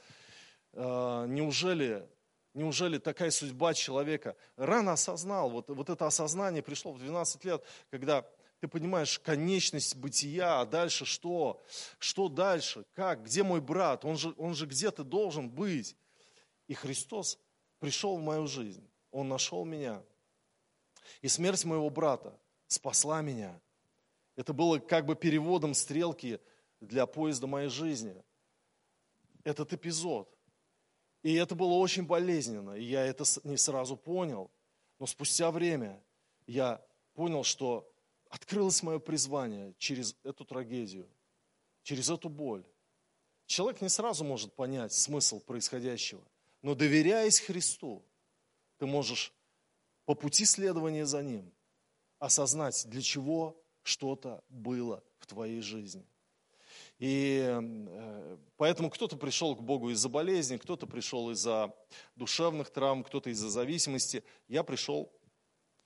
э, 0.73 1.27
неужели, 1.29 2.09
неужели 2.55 2.99
такая 2.99 3.31
судьба 3.31 3.75
человека? 3.75 4.37
Рано 4.57 4.93
осознал, 4.93 5.51
вот, 5.51 5.69
вот 5.69 5.91
это 5.91 6.07
осознание 6.07 6.63
пришло 6.63 6.93
в 6.93 6.99
12 6.99 7.45
лет, 7.45 7.65
когда 7.91 8.25
ты 8.61 8.69
понимаешь 8.69 9.19
конечность 9.19 9.97
бытия, 9.97 10.61
а 10.61 10.65
дальше 10.65 11.05
что? 11.05 11.63
Что 11.99 12.29
дальше? 12.29 12.87
Как? 12.95 13.25
Где 13.25 13.43
мой 13.43 13.61
брат? 13.61 14.05
Он 14.05 14.17
же, 14.17 14.35
он 14.39 14.55
же 14.55 14.67
где-то 14.67 15.05
должен 15.05 15.51
быть. 15.51 15.97
И 16.67 16.73
Христос 16.73 17.39
пришел 17.79 18.17
в 18.17 18.23
мою 18.23 18.47
жизнь. 18.47 18.89
Он 19.11 19.29
нашел 19.29 19.67
меня. 19.67 20.03
И 21.21 21.29
смерть 21.29 21.65
моего 21.67 21.91
брата 21.91 22.39
спасла 22.67 23.21
меня. 23.21 23.61
Это 24.37 24.53
было 24.53 24.79
как 24.79 25.07
бы 25.07 25.15
переводом 25.15 25.75
стрелки 25.75 26.41
для 26.81 27.07
поезда 27.07 27.47
моей 27.47 27.69
жизни. 27.69 28.15
Этот 29.45 29.73
эпизод. 29.73 30.29
И 31.23 31.35
это 31.35 31.55
было 31.55 31.75
очень 31.75 32.05
болезненно. 32.05 32.73
И 32.73 32.85
я 32.85 33.05
это 33.05 33.25
не 33.45 33.57
сразу 33.57 33.97
понял. 33.97 34.51
Но 34.99 35.07
спустя 35.07 35.51
время 35.51 36.03
я 36.47 36.85
понял, 37.15 37.45
что 37.45 37.91
открылось 38.29 38.83
мое 38.83 38.99
призвание 38.99 39.75
через 39.79 40.17
эту 40.25 40.45
трагедию, 40.45 41.09
через 41.83 42.11
эту 42.11 42.29
боль. 42.29 42.65
Человек 43.47 43.81
не 43.81 43.89
сразу 43.89 44.25
может 44.25 44.55
понять 44.55 44.93
смысл 44.93 45.41
происходящего, 45.41 46.23
но 46.63 46.75
доверяясь 46.75 47.41
Христу, 47.41 48.03
ты 48.79 48.87
можешь 48.87 49.33
по 50.05 50.15
пути 50.15 50.45
следования 50.45 51.07
за 51.07 51.23
Ним 51.23 51.53
осознать, 52.19 52.87
для 52.89 53.03
чего 53.03 53.63
что-то 53.85 54.43
было 54.49 55.03
в 55.19 55.27
твоей 55.27 55.61
жизни. 55.61 56.05
И 56.99 57.41
э, 57.45 58.37
поэтому 58.57 58.91
кто-то 58.91 59.17
пришел 59.17 59.55
к 59.55 59.63
Богу 59.63 59.91
из-за 59.91 60.09
болезни, 60.09 60.57
кто-то 60.57 60.87
пришел 60.87 61.31
из-за 61.31 61.75
душевных 62.17 62.71
травм, 62.71 63.05
кто-то 63.05 63.31
из-за 63.31 63.51
зависимости. 63.51 64.25
Я 64.49 64.63
пришел 64.63 65.13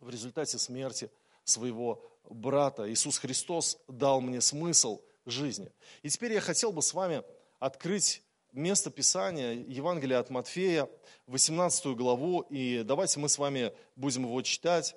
в 0.00 0.10
результате 0.10 0.58
смерти 0.58 1.10
своего 1.44 2.02
брата. 2.28 2.90
Иисус 2.90 3.18
Христос 3.18 3.78
дал 3.88 4.20
мне 4.20 4.40
смысл 4.40 5.00
жизни. 5.26 5.72
И 6.02 6.08
теперь 6.08 6.32
я 6.32 6.40
хотел 6.40 6.72
бы 6.72 6.82
с 6.82 6.94
вами 6.94 7.22
открыть 7.58 8.22
место 8.52 8.90
Писания, 8.90 9.52
Евангелие 9.52 10.18
от 10.18 10.30
Матфея, 10.30 10.88
18 11.26 11.86
главу, 11.96 12.40
и 12.42 12.82
давайте 12.84 13.20
мы 13.20 13.28
с 13.28 13.38
вами 13.38 13.72
будем 13.96 14.24
его 14.24 14.40
читать 14.42 14.94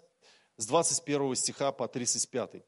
с 0.58 0.68
21 0.68 1.36
стиха 1.36 1.72
по 1.72 1.88
35. 1.88 2.64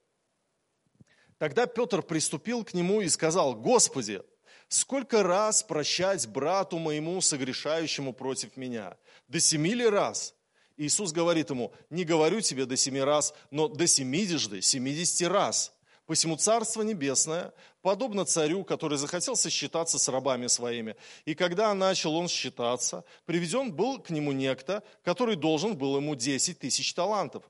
Тогда 1.43 1.65
Петр 1.65 2.01
приступил 2.01 2.63
к 2.63 2.73
нему 2.73 3.01
и 3.01 3.09
сказал, 3.09 3.53
«Господи, 3.53 4.21
сколько 4.69 5.23
раз 5.23 5.61
прощать 5.61 6.25
брату 6.25 6.79
моему, 6.79 7.19
согрешающему 7.19 8.13
против 8.13 8.55
меня? 8.55 8.95
До 9.27 9.41
семи 9.41 9.73
ли 9.73 9.85
раз?» 9.85 10.35
Иисус 10.77 11.11
говорит 11.11 11.49
ему, 11.49 11.73
«Не 11.89 12.05
говорю 12.05 12.39
тебе 12.39 12.65
до 12.65 12.77
семи 12.77 13.01
раз, 13.01 13.33
но 13.51 13.67
до 13.67 13.87
семидесяти, 13.87 14.61
семидесяти 14.61 15.25
раз». 15.25 15.73
Посему 16.05 16.37
Царство 16.37 16.81
Небесное 16.81 17.53
подобно 17.81 18.23
царю, 18.23 18.63
который 18.63 18.97
захотел 18.97 19.35
сосчитаться 19.35 19.99
с 19.99 20.07
рабами 20.07 20.47
своими. 20.47 20.95
И 21.25 21.35
когда 21.35 21.73
начал 21.73 22.15
он 22.15 22.29
считаться, 22.29 23.03
приведен 23.25 23.73
был 23.73 23.99
к 23.99 24.11
нему 24.11 24.31
некто, 24.31 24.81
который 25.03 25.35
должен 25.35 25.75
был 25.75 25.97
ему 25.97 26.15
10 26.15 26.59
тысяч 26.59 26.93
талантов. 26.93 27.43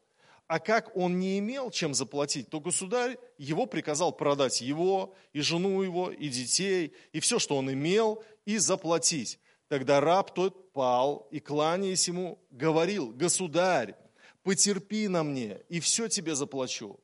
А 0.48 0.60
как 0.60 0.96
он 0.96 1.20
не 1.20 1.40
имел 1.40 1.72
чем 1.72 1.94
заплатить, 1.94 2.50
то 2.50 2.60
государь 2.60 3.18
его 3.38 3.66
приказал 3.66 4.12
продать 4.12 4.62
его, 4.62 5.16
и 5.32 5.42
жену 5.42 5.82
его, 5.82 6.12
и 6.12 6.28
детей, 6.30 6.94
и 7.12 7.20
все, 7.20 7.40
что 7.40 7.56
он 7.56 7.72
имел, 7.72 8.24
и 8.46 8.58
заплатить. 8.58 9.40
Тогда 9.70 10.02
раб 10.02 10.34
тот 10.34 10.74
пал 10.74 11.28
и, 11.32 11.40
кланяясь 11.40 12.08
ему, 12.08 12.40
говорил, 12.52 13.12
«Государь, 13.14 13.96
потерпи 14.44 15.08
на 15.08 15.24
мне, 15.24 15.62
и 15.70 15.80
все 15.80 16.08
тебе 16.08 16.36
заплачу». 16.36 17.00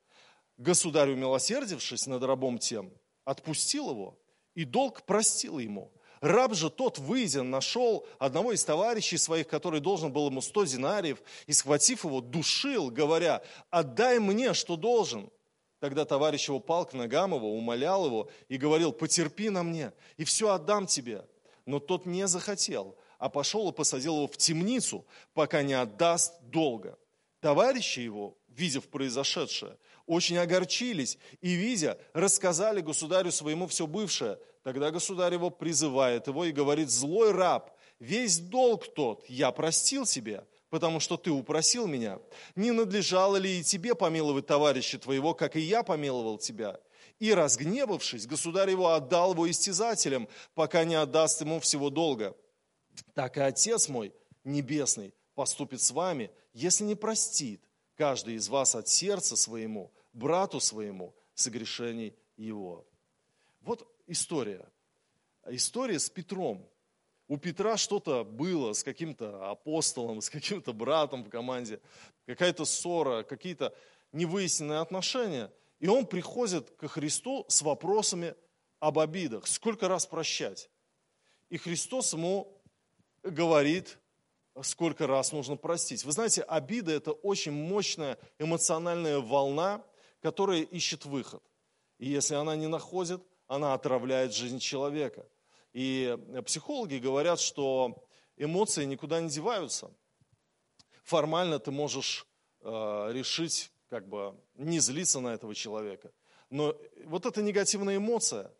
Государь, 0.58 1.12
умилосердившись 1.12 2.06
над 2.08 2.22
рабом 2.24 2.58
тем, 2.58 2.92
отпустил 3.24 3.92
его, 3.92 4.20
и 4.56 4.66
долг 4.66 5.04
простил 5.04 5.58
ему. 5.58 5.92
Раб 6.22 6.54
же 6.54 6.70
тот, 6.70 6.98
выйдя, 6.98 7.44
нашел 7.44 8.06
одного 8.18 8.52
из 8.52 8.64
товарищей 8.64 9.18
своих, 9.18 9.48
который 9.48 9.80
должен 9.80 10.12
был 10.12 10.28
ему 10.28 10.42
сто 10.42 10.66
динариев, 10.66 11.22
и, 11.48 11.54
схватив 11.54 12.04
его, 12.04 12.22
душил, 12.22 12.90
говоря, 12.90 13.42
«Отдай 13.70 14.20
мне, 14.20 14.54
что 14.54 14.76
должен». 14.76 15.30
Тогда 15.80 16.04
товарищ 16.04 16.50
его 16.50 16.60
пал 16.60 16.86
к 16.86 16.94
ногам 16.94 17.34
его, 17.34 17.56
умолял 17.56 18.06
его 18.06 18.30
и 18.50 18.58
говорил, 18.58 18.92
«Потерпи 18.92 19.50
на 19.50 19.64
мне, 19.64 19.94
и 20.18 20.26
все 20.26 20.50
отдам 20.50 20.88
тебе». 20.88 21.26
Но 21.66 21.80
тот 21.80 22.06
не 22.06 22.28
захотел, 22.28 22.98
а 23.18 23.30
пошел 23.30 23.70
и 23.70 23.74
посадил 23.74 24.16
его 24.16 24.28
в 24.28 24.36
темницу, 24.38 25.06
пока 25.34 25.62
не 25.62 25.74
отдаст 25.74 26.34
долга. 26.42 26.98
Товарищи 27.40 28.00
его, 28.00 28.38
видев 28.48 28.90
произошедшее, 28.90 29.78
очень 30.06 30.38
огорчились 30.38 31.18
и, 31.40 31.54
видя, 31.54 31.98
рассказали 32.14 32.82
государю 32.82 33.32
своему 33.32 33.68
все 33.68 33.88
бывшее. 33.88 34.40
Тогда 34.64 34.92
государь 34.92 35.34
его 35.34 35.50
призывает 35.50 36.28
его 36.28 36.46
и 36.46 36.52
говорит, 36.52 36.90
злой 36.90 37.32
раб, 37.32 37.72
весь 38.00 38.40
долг 38.40 38.94
тот 38.94 39.26
я 39.30 39.52
простил 39.52 40.06
тебе, 40.06 40.46
потому 40.70 41.00
что 41.00 41.18
ты 41.18 41.32
упросил 41.32 41.88
меня. 41.88 42.20
Не 42.56 42.72
надлежало 42.72 43.38
ли 43.38 43.60
и 43.60 43.64
тебе 43.64 43.96
помиловать 43.96 44.48
товарища 44.48 45.00
твоего, 45.00 45.34
как 45.34 45.56
и 45.56 45.62
я 45.62 45.84
помиловал 45.84 46.38
тебя? 46.38 46.80
И, 47.20 47.34
разгневавшись, 47.34 48.28
государь 48.28 48.72
его 48.72 48.90
отдал 48.90 49.34
его 49.34 49.50
истязателям, 49.50 50.28
пока 50.56 50.84
не 50.86 50.96
отдаст 50.96 51.42
ему 51.42 51.60
всего 51.60 51.90
долга. 51.90 52.36
Так 53.14 53.38
и 53.38 53.42
Отец 53.42 53.90
мой 53.90 54.14
Небесный 54.44 55.14
поступит 55.36 55.82
с 55.82 55.92
вами, 55.92 56.32
если 56.54 56.84
не 56.84 56.96
простит 56.96 57.62
каждый 57.96 58.36
из 58.36 58.48
вас 58.48 58.76
от 58.76 58.88
сердца 58.88 59.36
своему, 59.36 59.92
брату 60.14 60.60
своему, 60.60 61.14
согрешений 61.34 62.16
его. 62.38 62.86
Вот 63.62 63.88
история. 64.10 64.66
История 65.48 66.00
с 66.00 66.10
Петром. 66.10 66.68
У 67.28 67.38
Петра 67.38 67.78
что-то 67.78 68.24
было 68.24 68.74
с 68.74 68.84
каким-то 68.84 69.52
апостолом, 69.52 70.22
с 70.22 70.30
каким-то 70.30 70.74
братом 70.74 71.24
в 71.24 71.30
команде, 71.30 71.80
какая-то 72.26 72.66
ссора, 72.66 73.24
какие-то 73.24 73.74
невыясненные 74.12 74.80
отношения. 74.80 75.52
И 75.80 75.88
он 75.88 76.08
приходит 76.08 76.72
ко 76.72 76.88
Христу 76.88 77.46
с 77.48 77.62
вопросами 77.62 78.36
об 78.80 78.98
обидах. 78.98 79.48
Сколько 79.48 79.88
раз 79.88 80.06
прощать? 80.08 80.70
И 81.50 81.58
Христос 81.58 82.14
ему 82.14 82.62
говорит, 83.22 84.00
сколько 84.62 85.06
раз 85.06 85.32
нужно 85.32 85.56
простить. 85.56 86.04
Вы 86.04 86.12
знаете, 86.12 86.42
обида– 86.42 86.92
это 86.94 87.12
очень 87.12 87.52
мощная 87.52 88.18
эмоциональная 88.40 89.20
волна, 89.20 89.84
которая 90.22 90.62
ищет 90.62 91.06
выход. 91.06 91.44
И 92.00 92.10
если 92.10 92.36
она 92.36 92.56
не 92.56 92.68
находит, 92.68 93.22
она 93.50 93.74
отравляет 93.74 94.34
жизнь 94.34 94.60
человека. 94.60 95.28
И 95.74 96.18
психологи 96.46 96.96
говорят, 96.98 97.40
что 97.40 98.08
эмоции 98.38 98.86
никуда 98.86 99.20
не 99.20 99.30
деваются. 99.30 99.92
Формально 101.04 101.60
ты 101.60 101.72
можешь 101.72 102.28
э, 102.62 103.10
решить, 103.12 103.72
как 103.90 104.08
бы, 104.08 104.40
не 104.54 104.80
злиться 104.80 105.20
на 105.20 105.30
этого 105.30 105.56
человека. 105.56 106.12
Но 106.52 106.76
вот 107.06 107.26
эта 107.26 107.42
негативная 107.42 107.98
эмоция, 107.98 108.54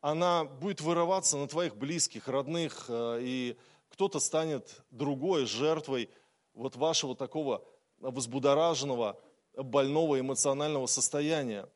она 0.00 0.44
будет 0.44 0.80
вырываться 0.80 1.36
на 1.36 1.46
твоих 1.46 1.76
близких, 1.76 2.26
родных, 2.26 2.86
э, 2.88 3.18
и 3.20 3.58
кто-то 3.90 4.18
станет 4.18 4.82
другой 4.90 5.44
жертвой 5.44 6.08
вот 6.54 6.76
вашего 6.76 7.14
такого 7.14 7.62
возбудораженного, 7.98 9.20
больного 9.54 10.18
эмоционального 10.18 10.86
состояния. 10.86 11.68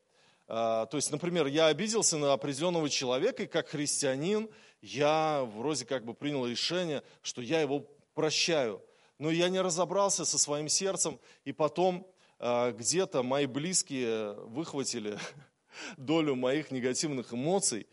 А, 0.47 0.85
то 0.85 0.97
есть, 0.97 1.11
например, 1.11 1.47
я 1.47 1.67
обиделся 1.67 2.17
на 2.17 2.33
определенного 2.33 2.89
человека, 2.89 3.43
и 3.43 3.47
как 3.47 3.69
христианин 3.69 4.49
я 4.81 5.43
вроде 5.55 5.85
как 5.85 6.05
бы 6.05 6.13
принял 6.13 6.45
решение, 6.45 7.03
что 7.21 7.41
я 7.41 7.61
его 7.61 7.85
прощаю. 8.13 8.81
Но 9.19 9.29
я 9.29 9.49
не 9.49 9.59
разобрался 9.59 10.25
со 10.25 10.37
своим 10.37 10.69
сердцем, 10.69 11.19
и 11.43 11.51
потом 11.51 12.07
а, 12.39 12.71
где-то 12.71 13.23
мои 13.23 13.45
близкие 13.45 14.33
выхватили 14.33 15.17
долю 15.97 16.35
моих 16.35 16.71
негативных 16.71 17.33
эмоций 17.33 17.87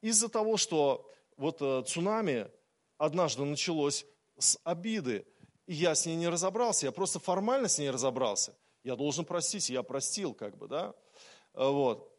из-за 0.00 0.28
того, 0.28 0.56
что 0.56 1.10
вот 1.36 1.58
э, 1.60 1.82
цунами 1.86 2.48
однажды 2.98 3.44
началось 3.44 4.06
с 4.38 4.58
обиды, 4.64 5.26
и 5.66 5.74
я 5.74 5.94
с 5.94 6.06
ней 6.06 6.16
не 6.16 6.28
разобрался, 6.28 6.86
я 6.86 6.92
просто 6.92 7.18
формально 7.18 7.68
с 7.68 7.78
ней 7.78 7.90
разобрался. 7.90 8.54
Я 8.84 8.96
должен 8.96 9.24
простить, 9.24 9.68
я 9.68 9.82
простил, 9.82 10.32
как 10.32 10.56
бы, 10.56 10.68
да. 10.68 10.94
Вот. 11.56 12.12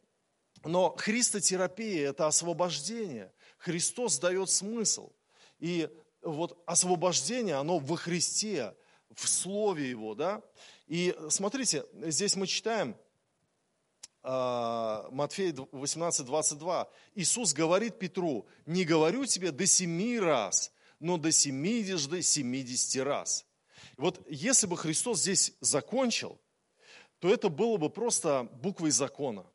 Но 0.66 0.96
христотерапия– 0.98 2.10
это 2.10 2.28
освобождение. 2.28 3.32
Христос 3.58 4.20
дает 4.20 4.50
смысл. 4.50 5.12
И 5.60 5.90
вот 6.22 6.62
освобождение, 6.66 7.56
оно 7.56 7.80
во 7.80 7.96
Христе, 7.96 8.76
в 9.14 9.28
Слове 9.30 9.90
Его, 9.90 10.16
да. 10.16 10.42
И 10.88 11.16
смотрите, 11.30 11.86
здесь 11.94 12.36
мы 12.36 12.48
читаем, 12.48 12.96
а, 14.24 15.08
Матфея 15.12 15.56
18, 15.72 16.26
22. 16.26 16.90
Иисус 17.16 17.54
говорит 17.54 17.98
Петру, 17.98 18.46
не 18.66 18.84
говорю 18.84 19.26
тебе 19.26 19.52
до 19.52 19.66
семи 19.66 20.20
раз, 20.20 20.72
но 21.00 21.18
до 21.18 21.32
семидесяти, 21.32 22.22
семидесяти 22.22 22.98
раз. 23.00 23.46
Вот 23.96 24.20
если 24.30 24.68
бы 24.68 24.76
Христос 24.76 25.22
здесь 25.22 25.54
закончил, 25.62 26.40
то 27.20 27.30
это 27.30 27.50
было 27.50 27.78
бы 27.78 27.90
просто 27.90 28.48
буквой 28.62 28.92
закона. 28.92 29.46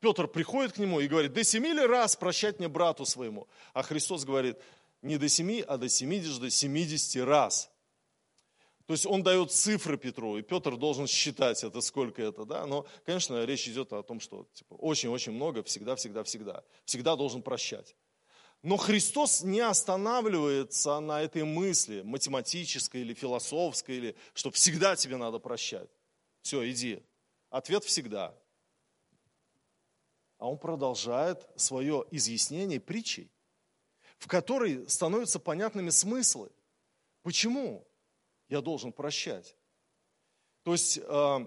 Петр 0.00 0.26
приходит 0.26 0.72
к 0.72 0.78
нему 0.78 1.00
и 1.00 1.06
говорит, 1.06 1.32
до 1.32 1.44
семи 1.44 1.72
ли 1.72 1.86
раз 1.86 2.16
прощать 2.16 2.58
мне 2.58 2.68
брату 2.68 3.06
своему? 3.06 3.46
А 3.72 3.82
Христос 3.82 4.24
говорит, 4.24 4.58
не 5.00 5.16
до 5.16 5.28
семи, 5.28 5.64
а 5.66 5.76
до 5.76 5.88
семидесяти, 5.88 6.48
семидесяти 6.48 7.18
раз. 7.18 7.70
То 8.86 8.94
есть 8.94 9.06
он 9.06 9.22
дает 9.22 9.52
цифры 9.52 9.96
Петру, 9.96 10.38
и 10.38 10.42
Петр 10.42 10.76
должен 10.76 11.06
считать 11.06 11.62
это, 11.62 11.80
сколько 11.80 12.20
это, 12.20 12.44
да. 12.44 12.66
Но, 12.66 12.84
конечно, 13.06 13.44
речь 13.44 13.68
идет 13.68 13.92
о 13.92 14.02
том, 14.02 14.18
что 14.18 14.48
типа, 14.54 14.74
очень-очень 14.74 15.32
много, 15.32 15.62
всегда, 15.62 15.94
всегда, 15.94 16.24
всегда. 16.24 16.64
Всегда 16.84 17.14
должен 17.14 17.42
прощать. 17.42 17.94
Но 18.62 18.76
Христос 18.76 19.42
не 19.42 19.60
останавливается 19.60 21.00
на 21.00 21.22
этой 21.22 21.44
мысли, 21.44 22.02
математической 22.02 23.00
или 23.00 23.14
философской, 23.14 23.96
или 23.96 24.16
что 24.34 24.50
всегда 24.50 24.94
тебе 24.96 25.16
надо 25.16 25.38
прощать. 25.38 25.88
Все, 26.42 26.68
иди. 26.70 27.02
Ответ 27.50 27.84
всегда. 27.84 28.34
А 30.38 30.48
он 30.48 30.58
продолжает 30.58 31.48
свое 31.56 32.04
изъяснение 32.10 32.80
притчей, 32.80 33.30
в 34.18 34.26
которой 34.26 34.88
становятся 34.88 35.38
понятными 35.38 35.90
смыслы. 35.90 36.50
Почему 37.22 37.86
я 38.48 38.60
должен 38.60 38.92
прощать? 38.92 39.56
То 40.64 40.72
есть 40.72 40.98
э, 40.98 41.46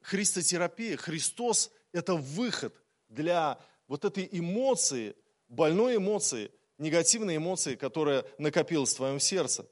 христотерапия, 0.00 0.96
Христос– 0.96 1.72
это 1.92 2.14
выход 2.14 2.74
для 3.08 3.60
вот 3.88 4.04
этой 4.04 4.28
эмоции, 4.30 5.16
больной 5.48 5.96
эмоции, 5.96 6.52
негативной 6.78 7.36
эмоции, 7.36 7.74
которая 7.74 8.24
накопилась 8.38 8.92
в 8.92 8.96
твоем 8.96 9.20
сердце. 9.20 9.68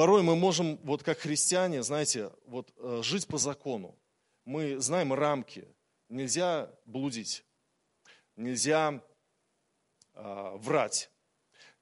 Порой 0.00 0.22
мы 0.22 0.34
можем, 0.34 0.78
вот 0.78 1.02
как 1.02 1.18
христиане, 1.18 1.82
знаете, 1.82 2.32
вот 2.46 2.72
э, 2.78 3.02
жить 3.04 3.26
по 3.26 3.36
закону. 3.36 3.98
Мы 4.46 4.78
знаем 4.78 5.12
рамки. 5.12 5.68
Нельзя 6.08 6.70
блудить, 6.86 7.44
нельзя 8.34 9.04
э, 10.14 10.52
врать, 10.54 11.10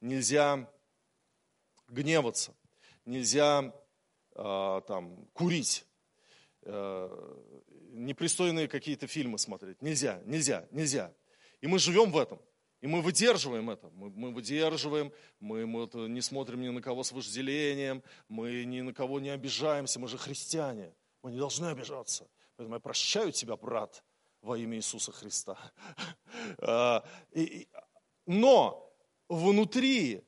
нельзя 0.00 0.68
гневаться, 1.86 2.56
нельзя 3.04 3.72
э, 4.34 4.80
там 4.88 5.28
курить, 5.32 5.86
э, 6.62 7.44
непристойные 7.92 8.66
какие-то 8.66 9.06
фильмы 9.06 9.38
смотреть. 9.38 9.80
Нельзя, 9.80 10.20
нельзя, 10.24 10.66
нельзя. 10.72 11.14
И 11.60 11.68
мы 11.68 11.78
живем 11.78 12.10
в 12.10 12.18
этом. 12.18 12.40
И 12.80 12.86
мы 12.86 13.02
выдерживаем 13.02 13.70
это. 13.70 13.90
Мы, 13.90 14.10
мы 14.10 14.32
выдерживаем, 14.32 15.12
мы, 15.40 15.66
мы 15.66 15.88
не 16.08 16.20
смотрим 16.20 16.60
ни 16.60 16.68
на 16.68 16.80
кого 16.80 17.02
с 17.02 17.10
вожделением, 17.10 18.04
мы 18.28 18.64
ни 18.64 18.82
на 18.82 18.94
кого 18.94 19.18
не 19.18 19.30
обижаемся. 19.30 19.98
Мы 19.98 20.06
же 20.06 20.16
христиане. 20.16 20.94
Мы 21.22 21.32
не 21.32 21.38
должны 21.38 21.66
обижаться. 21.66 22.28
Поэтому 22.56 22.76
я 22.76 22.80
прощаю 22.80 23.32
тебя, 23.32 23.56
брат, 23.56 24.04
во 24.42 24.56
имя 24.56 24.76
Иисуса 24.76 25.12
Христа. 25.12 25.58
А, 26.60 27.04
но 28.26 28.92
внутри 29.28 30.22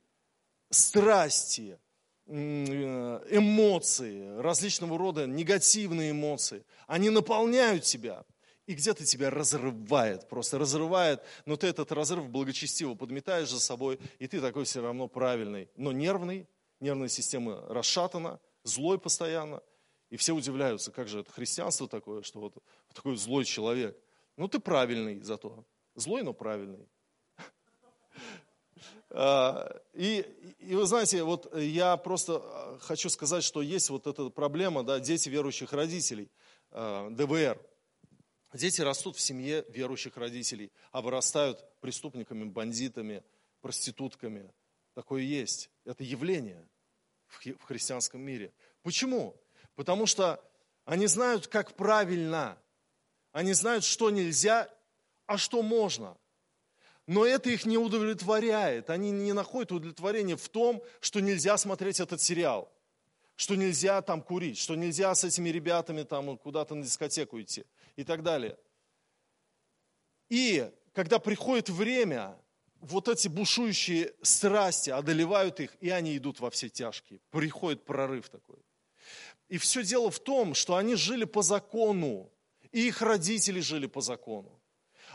страсти, 0.71 1.79
эмоции, 2.27 4.41
различного 4.41 4.99
рода 4.99 5.27
негативные 5.27 6.11
эмоции, 6.11 6.65
они 6.87 7.11
наполняют 7.11 7.85
тебя 7.85 8.25
и 8.71 8.75
где-то 8.75 9.05
тебя 9.05 9.31
разрывает, 9.31 10.29
просто 10.29 10.57
разрывает, 10.57 11.21
но 11.45 11.57
ты 11.57 11.67
этот 11.67 11.91
разрыв 11.91 12.31
благочестиво 12.31 12.95
подметаешь 12.95 13.51
за 13.51 13.59
собой, 13.59 13.99
и 14.21 14.29
ты 14.29 14.41
такой 14.41 14.65
все 14.65 14.81
равно 14.81 15.09
правильный, 15.09 15.69
но 15.75 15.91
нервный, 15.91 16.47
нервная 16.79 17.09
система 17.09 17.67
расшатана, 17.69 18.39
злой 18.63 19.01
постоянно, 19.01 19.61
и 20.09 20.17
все 20.17 20.37
удивляются, 20.37 20.93
как 20.93 21.09
же 21.09 21.19
это 21.19 21.33
христианство 21.33 21.89
такое, 21.89 22.23
что 22.23 22.39
вот 22.39 22.55
такой 22.95 23.17
злой 23.17 23.45
человек. 23.45 23.99
Ну 24.37 24.47
ты 24.47 24.61
правильный 24.61 25.21
зато, 25.21 25.65
злой, 25.97 26.23
но 26.23 26.33
правильный. 26.33 26.87
А, 29.13 29.83
и, 29.93 30.25
и 30.61 30.77
вы 30.77 30.87
знаете, 30.87 31.25
вот 31.25 31.53
я 31.57 31.97
просто 31.97 32.79
хочу 32.83 33.11
сказать, 33.11 33.43
что 33.43 33.61
есть 33.61 33.91
вот 33.91 34.07
эта 34.07 34.31
проблема, 34.31 34.85
да, 34.85 35.01
дети 35.01 35.29
верующих 35.29 35.73
родителей, 35.73 36.31
а, 36.71 37.11
ДВР. 37.11 37.59
Дети 38.53 38.81
растут 38.81 39.17
в 39.17 39.21
семье 39.21 39.65
верующих 39.69 40.17
родителей, 40.17 40.73
а 40.91 41.03
вырастают 41.03 41.65
преступниками, 41.81 42.45
бандитами, 42.45 43.23
проститутками. 43.61 44.53
Такое 44.95 45.23
есть. 45.23 45.71
Это 45.85 46.03
явление 46.03 46.67
в 47.29 47.63
христианском 47.63 48.21
мире. 48.21 48.53
Почему? 48.83 49.37
Потому 49.77 50.07
что 50.07 50.43
они 50.85 51.07
знают, 51.07 51.47
как 51.47 51.77
правильно. 51.77 52.59
Они 53.31 53.53
знают, 53.53 53.85
что 53.85 54.11
нельзя, 54.11 54.69
а 55.27 55.39
что 55.39 55.63
можно. 55.63 56.17
Но 57.07 57.25
это 57.25 57.51
их 57.51 57.67
не 57.67 57.79
удовлетворяет. 57.79 58.91
Они 58.91 59.13
не 59.13 59.33
находят 59.33 59.71
удовлетворения 59.71 60.37
в 60.37 60.49
том, 60.49 60.83
что 61.01 61.21
нельзя 61.21 61.57
смотреть 61.57 62.01
этот 62.01 62.21
сериал, 62.21 62.73
что 63.37 63.55
нельзя 63.55 64.03
там 64.03 64.23
курить, 64.23 64.59
что 64.59 64.75
нельзя 64.75 65.15
с 65.15 65.23
этими 65.23 65.51
ребятами 65.51 66.03
там 66.03 66.37
куда-то 66.37 66.75
на 66.75 66.83
дискотеку 66.83 67.41
идти 67.41 67.65
и 67.97 68.05
так 68.05 68.23
далее. 68.23 68.59
И 70.29 70.71
когда 70.93 71.19
приходит 71.19 71.69
время, 71.69 72.37
вот 72.81 73.09
эти 73.09 73.29
бушующие 73.29 74.15
страсти 74.23 74.91
одолевают 74.91 75.61
их, 75.61 75.77
и 75.81 75.91
они 75.91 76.17
идут 76.17 76.41
во 76.41 76.51
все 76.51 76.69
тяжкие. 76.69 77.21
Приходит 77.31 77.85
прорыв 77.85 78.29
такой. 78.29 78.59
И 79.49 79.59
все 79.59 79.83
дело 79.83 80.11
в 80.11 80.21
том, 80.21 80.55
что 80.55 80.77
они 80.77 80.95
жили 80.95 81.25
по 81.25 81.43
закону, 81.43 82.31
и 82.73 82.87
их 82.87 83.03
родители 83.03 83.61
жили 83.61 83.87
по 83.87 84.01
закону. 84.01 84.61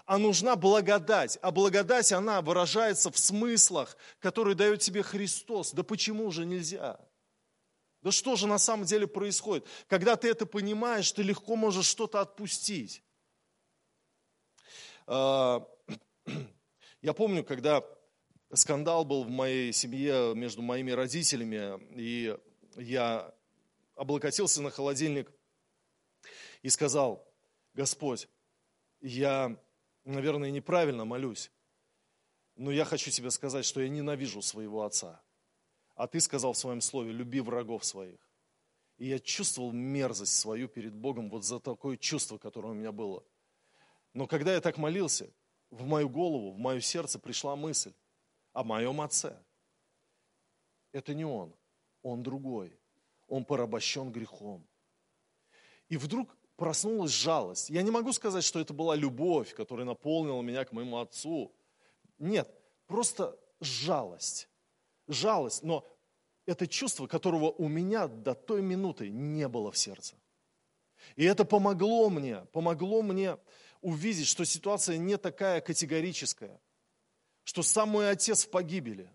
А 0.06 0.18
нужна 0.18 0.56
благодать. 0.56 1.40
А 1.42 1.52
благодать, 1.52 2.12
она 2.12 2.42
выражается 2.42 3.10
в 3.10 3.18
смыслах, 3.18 3.98
которые 4.20 4.56
дает 4.56 4.82
тебе 4.82 5.02
Христос. 5.02 5.72
Да 5.72 5.84
почему 5.84 6.30
же 6.32 6.46
нельзя? 6.46 7.00
Да 8.06 8.12
что 8.12 8.36
же 8.36 8.46
на 8.46 8.60
самом 8.60 8.86
деле 8.86 9.08
происходит? 9.08 9.66
Когда 9.88 10.16
ты 10.16 10.30
это 10.30 10.46
понимаешь, 10.46 11.12
ты 11.12 11.24
легко 11.24 11.56
можешь 11.56 11.88
что-то 11.88 12.22
отпустить. 12.22 13.02
А, 15.08 15.68
я 17.02 17.14
помню, 17.14 17.44
когда 17.44 17.84
скандал 18.54 19.06
был 19.06 19.24
в 19.24 19.32
моей 19.32 19.74
семье 19.74 20.34
между 20.36 20.62
моими 20.62 20.92
родителями, 20.92 21.82
и 22.00 22.38
я 22.76 23.34
облокотился 23.96 24.62
на 24.62 24.70
холодильник 24.70 25.32
и 26.62 26.70
сказал, 26.70 27.28
Господь, 27.74 28.30
я, 29.02 29.60
наверное, 30.04 30.52
неправильно 30.52 31.06
молюсь, 31.06 31.50
но 32.56 32.72
я 32.72 32.86
хочу 32.86 33.10
тебе 33.10 33.32
сказать, 33.32 33.66
что 33.66 33.82
я 33.82 33.90
ненавижу 33.90 34.44
своего 34.44 34.84
отца. 34.84 35.25
А 35.96 36.08
ты 36.08 36.20
сказал 36.20 36.54
в 36.54 36.58
своем 36.58 36.82
слове, 36.82 37.12
люби 37.12 37.40
врагов 37.40 37.86
своих. 37.86 38.20
И 38.98 39.08
я 39.08 39.20
чувствовал 39.20 39.72
мерзость 39.72 40.38
свою 40.38 40.68
перед 40.68 40.94
Богом 40.94 41.30
вот 41.30 41.44
за 41.44 41.60
такое 41.60 41.98
чувство, 41.98 42.38
которое 42.38 42.70
у 42.70 42.76
меня 42.76 42.92
было. 42.92 43.24
Но 44.14 44.28
когда 44.28 44.54
я 44.54 44.62
так 44.62 44.78
молился, 44.78 45.30
в 45.70 45.86
мою 45.86 46.10
голову, 46.10 46.52
в 46.52 46.58
мое 46.58 46.80
сердце 46.80 47.20
пришла 47.20 47.56
мысль 47.56 47.94
о 48.54 48.64
моем 48.64 49.02
отце. 49.02 49.38
Это 50.92 51.14
не 51.14 51.26
он, 51.26 51.54
он 52.02 52.24
другой. 52.24 52.78
Он 53.28 53.44
порабощен 53.44 54.12
грехом. 54.12 54.66
И 55.90 55.98
вдруг 55.98 56.38
проснулась 56.56 57.12
жалость. 57.12 57.70
Я 57.70 57.82
не 57.82 57.92
могу 57.92 58.14
сказать, 58.14 58.44
что 58.44 58.60
это 58.60 58.74
была 58.74 58.96
любовь, 58.96 59.54
которая 59.54 59.86
наполнила 59.86 60.42
меня 60.42 60.64
к 60.64 60.72
моему 60.72 61.00
отцу. 61.00 61.54
Нет, 62.18 62.50
просто 62.86 63.38
жалость 63.60 64.48
жалость, 65.08 65.64
но 65.64 65.86
это 66.46 66.68
чувство, 66.68 67.08
которого 67.08 67.52
у 67.52 67.68
меня 67.68 68.08
до 68.08 68.34
той 68.36 68.62
минуты 68.62 69.10
не 69.10 69.48
было 69.48 69.72
в 69.72 69.78
сердце. 69.78 70.16
И 71.16 71.24
это 71.24 71.46
помогло 71.46 72.10
мне, 72.10 72.42
помогло 72.52 73.02
мне 73.02 73.38
увидеть, 73.82 74.28
что 74.28 74.46
ситуация 74.46 74.98
не 74.98 75.18
такая 75.18 75.62
категорическая, 75.62 76.60
что 77.44 77.64
сам 77.64 77.90
мой 77.90 78.10
отец 78.10 78.46
в 78.46 78.50
погибели. 78.50 79.10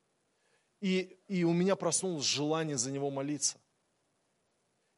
И, 0.80 1.18
и 1.28 1.44
у 1.44 1.52
меня 1.52 1.76
проснулось 1.76 2.24
желание 2.24 2.78
за 2.78 2.90
него 2.90 3.10
молиться. 3.10 3.58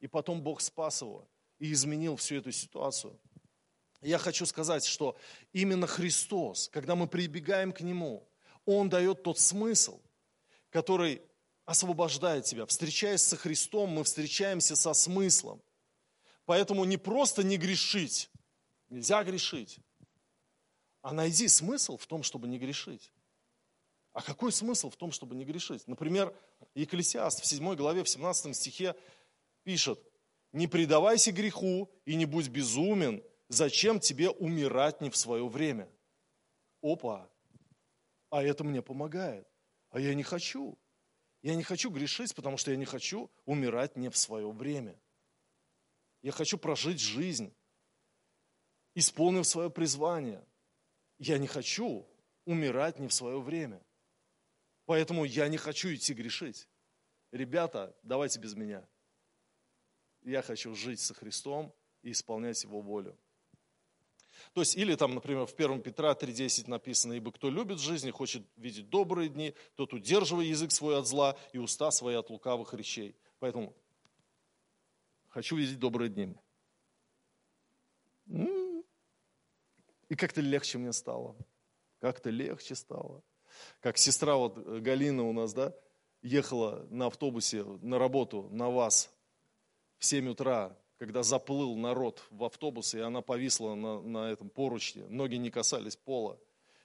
И 0.01 0.07
потом 0.07 0.43
Бог 0.43 0.61
спас 0.61 1.03
его 1.03 1.29
и 1.59 1.73
изменил 1.73 2.17
всю 2.17 2.37
эту 2.37 2.53
ситуацию. 2.53 3.19
Я 4.01 4.19
хочу 4.19 4.47
сказать, 4.47 4.85
что 4.85 5.17
именно 5.53 5.87
Христос, 5.87 6.69
когда 6.69 6.95
мы 6.97 7.07
прибегаем 7.07 7.73
к 7.73 7.81
Нему, 7.81 8.29
Он 8.65 8.89
дает 8.89 9.23
тот 9.23 9.39
смысл– 9.39 10.01
который 10.73 11.23
освобождает 11.65 12.45
тебя. 12.47 12.67
Встречаясь 12.67 13.23
со 13.23 13.37
Христом, 13.37 13.91
мы 13.91 14.03
встречаемся 14.03 14.75
со 14.75 14.95
смыслом. 14.95 15.63
Поэтому 16.45 16.85
не 16.85 16.97
просто 16.97 17.45
не 17.45 17.57
грешить, 17.57 18.31
нельзя 18.89 19.23
грешить, 19.23 19.79
а 21.03 21.13
найди 21.13 21.47
смысл 21.47 21.97
в 21.97 22.07
том, 22.07 22.25
чтобы 22.25 22.49
не 22.49 22.59
грешить. 22.59 23.13
А 24.13 24.23
какой 24.23 24.51
смысл 24.51 24.91
в 24.91 24.97
том, 24.97 25.13
чтобы 25.13 25.35
не 25.35 25.45
грешить? 25.45 25.87
Например, 25.87 26.35
Екклесиаст 26.75 27.41
в 27.41 27.47
7 27.47 27.75
главе, 27.77 28.03
в 28.03 28.09
17 28.09 28.57
стихе 28.57 28.95
пишет, 29.63 30.01
«Не 30.53 30.67
предавайся 30.67 31.33
греху 31.33 31.89
и 32.05 32.15
не 32.15 32.27
будь 32.27 32.49
безумен, 32.49 33.23
зачем 33.49 34.01
тебе 34.01 34.31
умирать 34.31 35.01
не 35.01 35.11
в 35.11 35.17
свое 35.17 35.47
время?» 35.47 35.89
Опа! 36.83 37.31
А 38.31 38.43
это 38.43 38.65
мне 38.65 38.83
помогает. 38.83 39.47
А 39.93 40.01
я 40.01 40.15
не 40.15 40.23
хочу. 40.23 40.79
Я 41.43 41.55
не 41.55 41.63
хочу 41.63 41.91
грешить, 41.91 42.35
потому 42.35 42.57
что 42.57 42.71
я 42.71 42.77
не 42.77 42.87
хочу 42.87 43.31
умирать 43.45 43.97
не 43.97 44.09
в 44.09 44.17
свое 44.17 44.51
время. 44.51 44.99
Я 46.23 46.33
хочу 46.33 46.57
прожить 46.57 46.99
жизнь, 46.99 47.55
исполнив 48.95 49.47
свое 49.47 49.71
призвание. 49.71 50.45
Я 51.19 51.39
не 51.39 51.47
хочу 51.47 52.07
умирать 52.47 52.99
не 52.99 53.09
в 53.09 53.13
свое 53.13 53.41
время. 53.41 53.85
Поэтому 54.87 55.25
я 55.25 55.49
не 55.49 55.59
хочу 55.59 55.93
идти 55.95 56.15
грешить. 56.15 56.69
Ребята, 57.31 57.95
давайте 58.03 58.41
без 58.41 58.55
меня. 58.55 58.89
Я 60.23 60.43
хочу 60.43 60.75
жить 60.75 61.01
со 61.01 61.13
Христом 61.13 61.75
и 62.03 62.13
исполнять 62.13 62.63
Его 62.65 62.81
волю. 62.81 63.19
То 64.53 64.61
есть, 64.61 64.77
или 64.77 64.95
там, 64.95 65.15
например, 65.15 65.47
в 65.47 65.55
1 65.55 65.81
Петра 65.81 66.13
3.10 66.13 66.69
написано, 66.69 67.15
«Ибо 67.15 67.33
кто 67.33 67.49
любит 67.49 67.79
жизнь 67.79 68.09
и 68.09 68.11
хочет 68.11 68.43
видеть 68.57 68.89
добрые 68.91 69.31
дни, 69.31 69.55
тот 69.77 69.95
удерживает 69.95 70.49
язык 70.49 70.73
свой 70.73 70.99
от 70.99 71.07
зла 71.07 71.37
и 71.53 71.59
уста 71.59 71.91
свои 71.91 72.15
от 72.17 72.29
лукавых 72.29 72.75
речей». 72.75 73.17
Поэтому 73.39 73.75
хочу 75.29 75.57
видеть 75.57 75.79
добрые 75.79 76.11
дни. 76.11 76.37
И 80.09 80.15
как-то 80.15 80.43
легче 80.43 80.77
мне 80.77 80.93
стало. 80.93 81.35
Как-то 82.01 82.29
легче 82.29 82.75
стало. 82.75 83.23
Как 83.81 83.97
сестра 83.97 84.37
вот 84.37 84.59
э, 84.59 84.81
Галина 84.81 85.23
у 85.23 85.33
нас, 85.33 85.55
да, 85.55 85.75
ехала 86.21 86.87
на 86.91 87.07
автобусе 87.07 87.65
на 87.65 87.99
работу, 87.99 88.49
на 88.51 88.69
вас 88.71 89.11
в 89.99 90.05
7 90.05 90.29
утра, 90.29 90.77
когда 91.03 91.25
заплыл 91.25 91.75
народ 91.75 92.23
в 92.31 92.45
автобус, 92.45 92.95
и 92.95 93.01
она 93.01 93.23
повисла 93.23 93.75
на, 93.75 94.01
на 94.03 94.31
этом 94.31 94.49
поручне, 94.49 95.05
ноги 95.09 95.35
не 95.35 95.51
касались 95.51 95.97
пола, 95.97 96.39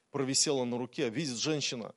провисела 0.09 0.63
на 0.63 0.79
руке, 0.79 1.07
видит 1.07 1.37
женщина, 1.37 1.93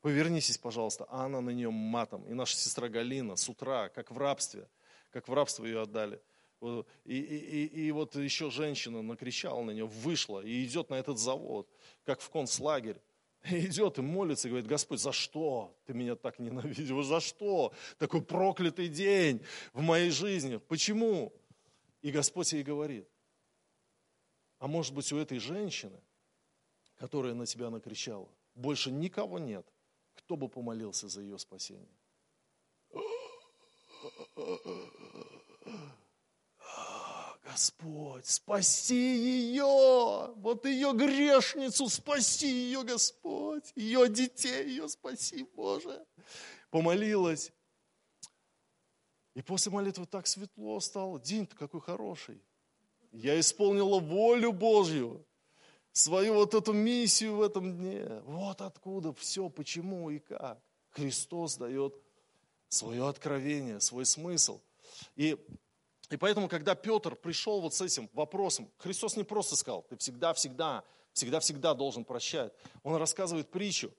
повернитесь, 0.00 0.58
пожалуйста, 0.58 1.06
а 1.08 1.26
она 1.26 1.40
на 1.40 1.50
нее 1.50 1.70
матом. 1.70 2.26
И 2.26 2.34
наша 2.34 2.56
сестра 2.56 2.88
Галина 2.88 3.36
с 3.36 3.48
утра, 3.48 3.88
как 3.88 4.10
в 4.10 4.18
рабстве, 4.18 4.66
как 5.12 5.28
в 5.28 5.32
рабство 5.32 5.64
ее 5.64 5.82
отдали. 5.82 6.20
И, 6.60 6.84
и, 7.04 7.36
и, 7.36 7.86
и 7.86 7.92
вот 7.92 8.16
еще 8.16 8.50
женщина 8.50 9.00
накричала 9.00 9.62
на 9.62 9.70
нее, 9.70 9.86
вышла 9.86 10.40
и 10.40 10.64
идет 10.64 10.90
на 10.90 10.94
этот 10.94 11.18
завод, 11.18 11.68
как 12.04 12.20
в 12.20 12.30
концлагерь. 12.30 13.00
И 13.48 13.66
идет 13.66 13.98
и 13.98 14.02
молится, 14.02 14.48
и 14.48 14.50
говорит, 14.50 14.68
Господь, 14.68 15.00
за 15.00 15.12
что 15.12 15.72
ты 15.86 15.94
меня 15.94 16.16
так 16.16 16.40
ненавидел? 16.40 17.00
За 17.04 17.20
что? 17.20 17.72
Такой 17.96 18.22
проклятый 18.22 18.88
день 18.88 19.40
в 19.72 19.82
моей 19.82 20.10
жизни. 20.10 20.56
Почему? 20.56 21.32
И 22.02 22.10
Господь 22.10 22.52
ей 22.52 22.62
говорит, 22.62 23.08
а 24.58 24.66
может 24.66 24.94
быть 24.94 25.12
у 25.12 25.18
этой 25.18 25.38
женщины, 25.38 26.00
которая 26.96 27.34
на 27.34 27.46
тебя 27.46 27.70
накричала, 27.70 28.28
больше 28.54 28.90
никого 28.90 29.38
нет, 29.38 29.66
кто 30.14 30.36
бы 30.36 30.48
помолился 30.48 31.08
за 31.08 31.22
ее 31.22 31.38
спасение. 31.38 31.88
Господь, 37.42 38.26
спаси 38.26 38.94
ее, 38.94 40.32
вот 40.36 40.64
ее 40.66 40.92
грешницу, 40.92 41.88
спаси 41.88 42.46
ее, 42.46 42.84
Господь, 42.84 43.72
ее 43.74 44.08
детей, 44.08 44.68
ее 44.68 44.88
спаси, 44.88 45.42
Боже. 45.54 46.06
Помолилась. 46.70 47.52
И 49.34 49.42
после 49.42 49.70
молитвы 49.70 50.06
так 50.06 50.26
светло 50.26 50.80
стало, 50.80 51.20
день-то 51.20 51.56
какой 51.56 51.80
хороший. 51.80 52.42
Я 53.12 53.38
исполнила 53.38 53.98
волю 53.98 54.52
Божью, 54.52 55.24
свою 55.92 56.34
вот 56.34 56.54
эту 56.54 56.72
миссию 56.72 57.36
в 57.36 57.42
этом 57.42 57.76
дне. 57.76 58.20
Вот 58.24 58.60
откуда 58.60 59.12
все, 59.12 59.48
почему 59.48 60.10
и 60.10 60.18
как. 60.18 60.60
Христос 60.90 61.56
дает 61.56 61.94
свое 62.68 63.08
откровение, 63.08 63.80
свой 63.80 64.04
смысл. 64.04 64.60
И 65.16 65.36
и 66.10 66.16
поэтому, 66.16 66.48
когда 66.48 66.74
Петр 66.74 67.14
пришел 67.14 67.60
вот 67.60 67.72
с 67.72 67.80
этим 67.80 68.10
вопросом, 68.12 68.68
Христос 68.78 69.16
не 69.16 69.22
просто 69.22 69.54
сказал, 69.54 69.82
ты 69.82 69.96
всегда-всегда, 69.96 70.82
всегда-всегда 71.12 71.72
должен 71.72 72.04
прощать. 72.04 72.52
Он 72.82 72.96
рассказывает 72.96 73.48
притчу 73.48 73.92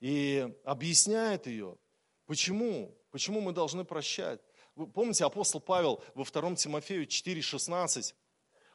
и 0.00 0.52
объясняет 0.64 1.46
ее. 1.46 1.76
Почему? 2.26 2.92
Почему 3.12 3.40
мы 3.40 3.52
должны 3.52 3.84
прощать? 3.84 4.40
Вы 4.74 4.86
помните, 4.86 5.24
апостол 5.24 5.60
Павел 5.60 6.02
во 6.14 6.24
2 6.24 6.56
Тимофею 6.56 7.06
4,16, 7.06 8.14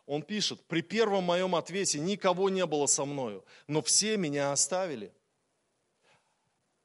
он 0.06 0.22
пишет, 0.22 0.64
при 0.68 0.82
первом 0.82 1.26
моем 1.26 1.56
ответе 1.56 2.00
никого 2.00 2.50
не 2.50 2.66
было 2.66 2.86
со 2.86 3.04
мною, 3.04 3.44
но 3.68 3.82
все 3.82 4.16
меня 4.16 4.52
оставили. 4.52 5.14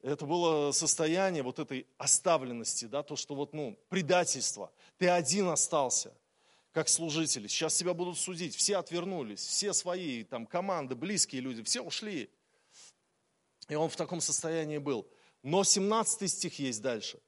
Это 0.02 0.26
было 0.26 0.72
состояние 0.72 1.44
вот 1.44 1.60
этой 1.60 1.86
оставленности, 1.96 2.86
да, 2.86 3.04
то, 3.04 3.14
что 3.14 3.36
вот, 3.36 3.52
ну, 3.52 3.78
предательство. 3.88 4.72
Ты 4.98 5.08
один 5.08 5.48
остался, 5.48 6.12
как 6.72 6.88
служитель. 6.88 7.48
Сейчас 7.48 7.76
тебя 7.76 7.94
будут 7.94 8.18
судить. 8.18 8.56
Все 8.56 8.78
отвернулись, 8.78 9.40
все 9.40 9.72
свои, 9.72 10.24
там, 10.24 10.44
команды, 10.44 10.96
близкие 10.96 11.40
люди, 11.40 11.62
все 11.62 11.82
ушли. 11.82 12.28
И 13.68 13.76
он 13.76 13.88
в 13.88 13.94
таком 13.94 14.20
состоянии 14.20 14.78
был. 14.78 15.06
Но 15.44 15.62
17 15.62 16.28
стих 16.28 16.58
есть 16.58 16.82
дальше. 16.82 17.20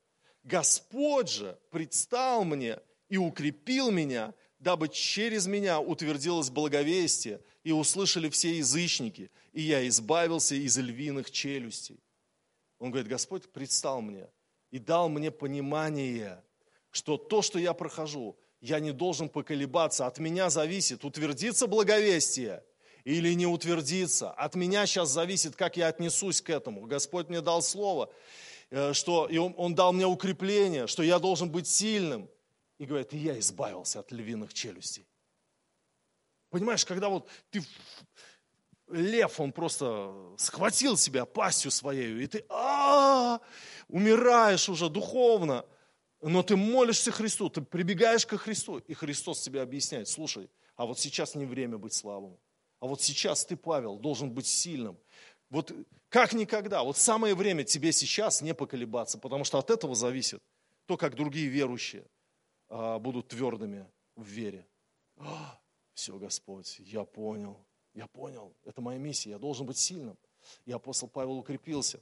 Господь 0.45 1.31
же 1.31 1.59
предстал 1.71 2.45
мне 2.45 2.79
и 3.09 3.17
укрепил 3.17 3.91
меня, 3.91 4.35
дабы 4.59 4.89
через 4.89 5.47
меня 5.47 5.81
утвердилось 5.81 6.51
благовестие, 6.51 7.41
и 7.65 7.73
услышали 7.73 8.29
все 8.29 8.59
язычники, 8.59 9.31
и 9.53 9.63
я 9.63 9.87
избавился 9.89 10.55
из 10.55 10.77
львиных 10.77 11.31
челюстей. 11.31 11.99
Он 12.79 12.91
говорит, 12.91 13.09
Господь 13.09 13.51
предстал 13.51 14.03
мне 14.03 14.29
и 14.71 14.79
дал 14.79 15.09
мне 15.09 15.31
понимание, 15.31 16.45
что 16.91 17.17
то, 17.17 17.41
что 17.41 17.59
я 17.59 17.73
прохожу, 17.73 18.37
я 18.61 18.81
не 18.81 18.93
должен 18.93 19.29
поколебаться. 19.29 20.07
От 20.07 20.19
меня 20.19 20.51
зависит, 20.51 21.05
утвердится 21.05 21.67
благовестие 21.67 22.63
или 23.05 23.33
не 23.35 23.47
утвердится. 23.47 24.31
От 24.31 24.55
меня 24.55 24.87
сейчас 24.87 25.11
зависит, 25.11 25.57
как 25.57 25.77
я 25.77 25.89
отнесусь 25.89 26.41
к 26.43 26.51
этому. 26.51 26.83
Господь 26.83 27.29
мне 27.29 27.41
дал 27.41 27.63
слово, 27.63 28.11
что 28.93 29.27
и 29.27 29.39
он, 29.39 29.55
он 29.57 29.75
дал 29.75 29.93
мне 29.93 30.07
укрепление, 30.07 30.87
что 30.87 31.03
я 31.03 31.19
должен 31.19 31.51
быть 31.51 31.67
сильным. 31.67 32.29
И 32.79 32.87
говорит, 32.87 33.13
и 33.13 33.19
я 33.19 33.39
избавился 33.39 34.01
от 34.01 34.11
львиных 34.11 34.53
челюстей. 34.53 35.07
Понимаешь, 36.51 36.85
когда 36.85 37.09
вот 37.09 37.29
ты 37.51 37.63
лев, 38.89 39.41
он 39.41 39.53
просто 39.53 40.13
схватил 40.39 40.97
себя 40.97 41.25
пастью 41.25 41.71
своей, 41.71 42.23
и 42.23 42.27
ты 42.27 42.45
а, 42.49 43.37
-а, 43.37 43.39
-а 43.39 43.43
умираешь 43.89 44.69
уже 44.69 44.89
духовно, 44.89 45.65
но 46.21 46.43
ты 46.43 46.57
молишься 46.57 47.11
Христу, 47.11 47.49
ты 47.49 47.61
прибегаешь 47.61 48.27
ко 48.27 48.39
Христу, 48.39 48.79
и 48.79 48.95
Христос 48.95 49.43
тебе 49.43 49.63
объясняет, 49.63 50.09
слушай, 50.09 50.51
а 50.77 50.87
вот 50.87 50.99
сейчас 50.99 51.35
не 51.35 51.47
время 51.47 51.79
быть 51.79 51.93
слабым, 51.93 52.39
а 52.81 52.87
вот 52.87 53.03
сейчас 53.03 53.45
ты, 53.45 53.57
Павел, 53.57 53.99
должен 53.99 54.31
быть 54.31 54.47
сильным. 54.47 54.99
Вот 55.55 55.73
как 56.09 56.33
никогда, 56.33 56.83
вот 56.83 56.97
самое 56.97 57.37
время 57.37 57.63
тебе 57.63 57.93
сейчас 57.93 58.43
не 58.43 58.55
поколебаться, 58.55 59.19
потому 59.19 59.45
что 59.45 59.61
от 59.61 59.71
этого 59.71 59.95
зависит 59.95 60.43
то, 60.87 60.97
как 60.97 61.15
другие 61.15 61.47
верующие 61.47 62.05
а, 62.69 62.99
будут 62.99 63.29
твердыми 63.29 63.89
в 64.17 64.27
вере. 64.27 64.67
А, 65.17 65.57
все, 65.93 66.19
Господь, 66.19 66.81
я 66.81 67.05
понял, 67.05 67.65
я 67.93 68.09
понял, 68.09 68.53
это 68.65 68.81
моя 68.81 68.99
миссия, 68.99 69.31
я 69.31 69.39
должен 69.39 69.65
быть 69.65 69.79
сильным. 69.79 70.19
И 70.65 70.73
апостол 70.73 71.09
Павел 71.09 71.39
укрепился. 71.39 72.01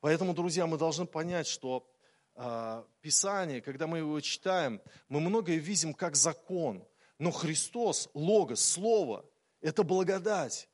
Поэтому, 0.00 0.34
друзья, 0.34 0.66
мы 0.66 0.78
должны 0.78 1.06
понять, 1.06 1.46
что 1.46 1.88
э, 2.34 2.84
Писание, 3.00 3.60
когда 3.60 3.86
мы 3.86 3.98
его 3.98 4.20
читаем, 4.20 4.82
мы 5.08 5.20
многое 5.20 5.58
видим 5.58 5.94
как 5.94 6.16
закон. 6.16 6.84
Но 7.20 7.30
Христос, 7.30 8.10
Логос, 8.12 8.60
Слово, 8.60 9.24
это 9.60 9.84
благодать. 9.84 10.68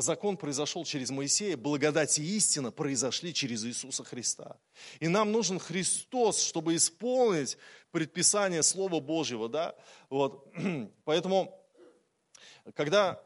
Закон 0.00 0.36
произошел 0.36 0.84
через 0.84 1.10
Моисея, 1.10 1.56
благодать 1.56 2.18
и 2.18 2.36
истина 2.36 2.70
произошли 2.70 3.34
через 3.34 3.64
Иисуса 3.64 4.04
Христа. 4.04 4.60
И 5.00 5.08
нам 5.08 5.32
нужен 5.32 5.58
Христос, 5.58 6.40
чтобы 6.40 6.76
исполнить 6.76 7.58
предписание 7.90 8.62
Слова 8.62 9.00
Божьего. 9.00 9.48
Да? 9.48 9.74
Вот. 10.08 10.52
Поэтому 11.04 11.52
когда 12.74 13.20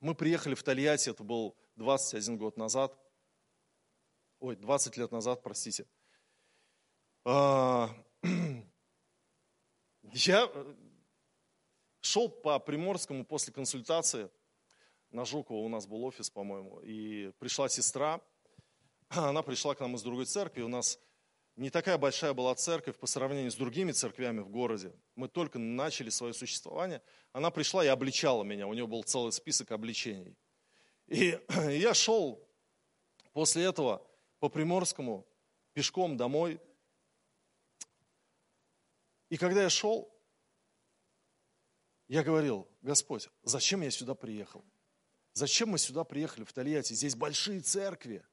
мы 0.00 0.14
приехали 0.14 0.54
в 0.54 0.62
Тольятти, 0.62 1.10
это 1.10 1.22
был 1.22 1.56
21 1.76 2.38
год 2.38 2.56
назад, 2.56 2.98
ой, 4.40 4.56
20 4.56 4.96
лет 4.96 5.12
назад, 5.12 5.42
простите, 5.42 5.86
а, 7.24 7.94
я 10.12 10.50
шел 12.00 12.28
по 12.28 12.58
Приморскому 12.58 13.24
после 13.24 13.52
консультации, 13.52 14.30
на 15.10 15.24
Жукова 15.24 15.58
у 15.58 15.68
нас 15.68 15.86
был 15.86 16.04
офис, 16.04 16.30
по-моему, 16.30 16.80
и 16.80 17.32
пришла 17.38 17.68
сестра, 17.68 18.20
она 19.08 19.42
пришла 19.42 19.74
к 19.74 19.80
нам 19.80 19.96
из 19.96 20.02
другой 20.02 20.26
церкви, 20.26 20.62
у 20.62 20.68
нас 20.68 20.98
не 21.56 21.68
такая 21.68 21.98
большая 21.98 22.32
была 22.32 22.54
церковь 22.54 22.96
по 22.96 23.06
сравнению 23.06 23.50
с 23.50 23.56
другими 23.56 23.92
церквями 23.92 24.40
в 24.40 24.48
городе. 24.48 24.94
Мы 25.14 25.28
только 25.28 25.58
начали 25.58 26.08
свое 26.08 26.32
существование. 26.32 27.02
Она 27.32 27.50
пришла 27.50 27.84
и 27.84 27.88
обличала 27.88 28.44
меня. 28.44 28.66
У 28.66 28.72
нее 28.72 28.86
был 28.86 29.02
целый 29.02 29.32
список 29.32 29.72
обличений. 29.72 30.36
И 31.06 31.38
я 31.68 31.92
шел 31.92 32.42
после 33.32 33.64
этого 33.64 34.06
по 34.38 34.48
Приморскому 34.48 35.26
пешком 35.74 36.16
домой. 36.16 36.60
И 39.28 39.36
когда 39.36 39.62
я 39.62 39.70
шел, 39.70 40.10
я 42.08 42.22
говорил, 42.22 42.66
Господь, 42.80 43.28
зачем 43.42 43.82
я 43.82 43.90
сюда 43.90 44.14
приехал? 44.14 44.64
Зачем 45.32 45.70
мы 45.70 45.78
сюда 45.78 46.04
приехали 46.04 46.44
в 46.44 46.52
Тольятти? 46.52 46.92
Здесь 46.94 47.14
большие 47.14 47.60
церкви. 47.60 48.24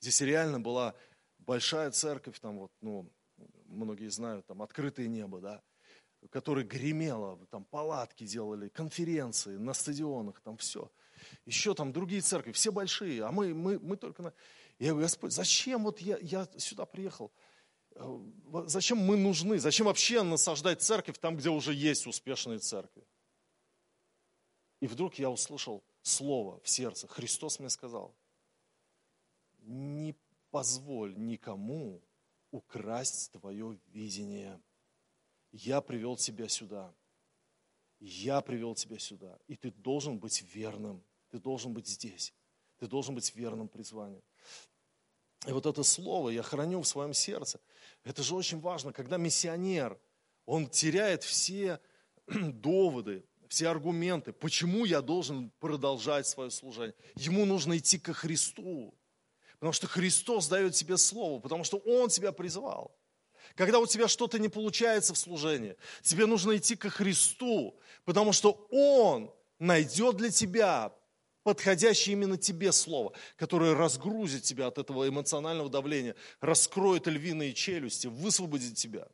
Здесь 0.00 0.20
реально 0.20 0.60
была 0.60 0.94
большая 1.38 1.90
церковь, 1.90 2.38
там 2.40 2.58
вот, 2.58 2.72
ну, 2.80 3.10
многие 3.66 4.08
знают, 4.08 4.46
там 4.46 4.62
открытое 4.62 5.06
небо, 5.06 5.40
да, 5.40 5.62
которое 6.30 6.64
гремело, 6.64 7.38
там 7.50 7.64
палатки 7.64 8.24
делали, 8.24 8.68
конференции 8.68 9.56
на 9.56 9.72
стадионах, 9.72 10.40
там 10.40 10.56
все. 10.56 10.90
Еще 11.44 11.74
там 11.74 11.92
другие 11.92 12.20
церкви, 12.20 12.52
все 12.52 12.72
большие, 12.72 13.24
а 13.24 13.30
мы, 13.30 13.54
мы, 13.54 13.78
мы 13.78 13.96
только 13.96 14.22
на... 14.22 14.32
Я 14.78 14.90
говорю, 14.90 15.06
Господь, 15.06 15.32
зачем 15.32 15.84
вот 15.84 16.00
я, 16.00 16.18
я 16.20 16.46
сюда 16.58 16.84
приехал? 16.84 17.32
Э, 17.94 18.18
зачем 18.66 18.98
мы 18.98 19.16
нужны? 19.16 19.58
Зачем 19.58 19.86
вообще 19.86 20.22
насаждать 20.22 20.82
церковь 20.82 21.18
там, 21.18 21.36
где 21.36 21.48
уже 21.48 21.72
есть 21.72 22.06
успешные 22.06 22.58
церкви? 22.58 23.06
И 24.80 24.86
вдруг 24.86 25.14
я 25.14 25.30
услышал 25.30 25.82
слово 26.06 26.60
в 26.60 26.68
сердце. 26.68 27.08
Христос 27.08 27.58
мне 27.58 27.68
сказал, 27.68 28.14
не 29.62 30.14
позволь 30.50 31.16
никому 31.16 32.00
украсть 32.50 33.32
твое 33.32 33.78
видение. 33.88 34.60
Я 35.50 35.80
привел 35.80 36.16
тебя 36.16 36.48
сюда. 36.48 36.94
Я 37.98 38.40
привел 38.40 38.74
тебя 38.74 38.98
сюда. 38.98 39.38
И 39.48 39.56
ты 39.56 39.72
должен 39.72 40.18
быть 40.18 40.42
верным. 40.54 41.02
Ты 41.30 41.40
должен 41.40 41.72
быть 41.72 41.88
здесь. 41.88 42.32
Ты 42.78 42.86
должен 42.86 43.14
быть 43.14 43.34
верным 43.34 43.68
призванию. 43.68 44.22
И 45.46 45.52
вот 45.52 45.66
это 45.66 45.82
слово 45.82 46.30
я 46.30 46.42
храню 46.42 46.82
в 46.82 46.86
своем 46.86 47.14
сердце. 47.14 47.60
Это 48.04 48.22
же 48.22 48.34
очень 48.34 48.60
важно, 48.60 48.92
когда 48.92 49.16
миссионер, 49.16 49.98
он 50.44 50.68
теряет 50.68 51.24
все 51.24 51.80
доводы, 52.26 53.24
все 53.48 53.68
аргументы, 53.68 54.32
почему 54.32 54.84
я 54.84 55.00
должен 55.00 55.50
продолжать 55.60 56.26
свое 56.26 56.50
служение. 56.50 56.94
Ему 57.14 57.44
нужно 57.44 57.76
идти 57.78 57.98
ко 57.98 58.12
Христу, 58.12 58.94
потому 59.54 59.72
что 59.72 59.86
Христос 59.86 60.48
дает 60.48 60.74
тебе 60.74 60.96
слово, 60.96 61.40
потому 61.40 61.64
что 61.64 61.78
Он 61.78 62.08
тебя 62.08 62.32
призвал. 62.32 62.96
Когда 63.54 63.78
у 63.78 63.86
тебя 63.86 64.08
что-то 64.08 64.38
не 64.38 64.48
получается 64.48 65.14
в 65.14 65.18
служении, 65.18 65.76
тебе 66.02 66.26
нужно 66.26 66.56
идти 66.56 66.76
ко 66.76 66.90
Христу, 66.90 67.78
потому 68.04 68.32
что 68.32 68.66
Он 68.70 69.32
найдет 69.58 70.16
для 70.16 70.30
тебя 70.30 70.92
подходящее 71.42 72.14
именно 72.14 72.36
тебе 72.36 72.72
слово, 72.72 73.12
которое 73.36 73.74
разгрузит 73.74 74.42
тебя 74.42 74.66
от 74.66 74.78
этого 74.78 75.08
эмоционального 75.08 75.70
давления, 75.70 76.16
раскроет 76.40 77.06
львиные 77.06 77.54
челюсти, 77.54 78.08
высвободит 78.08 78.74
тебя. 78.74 79.06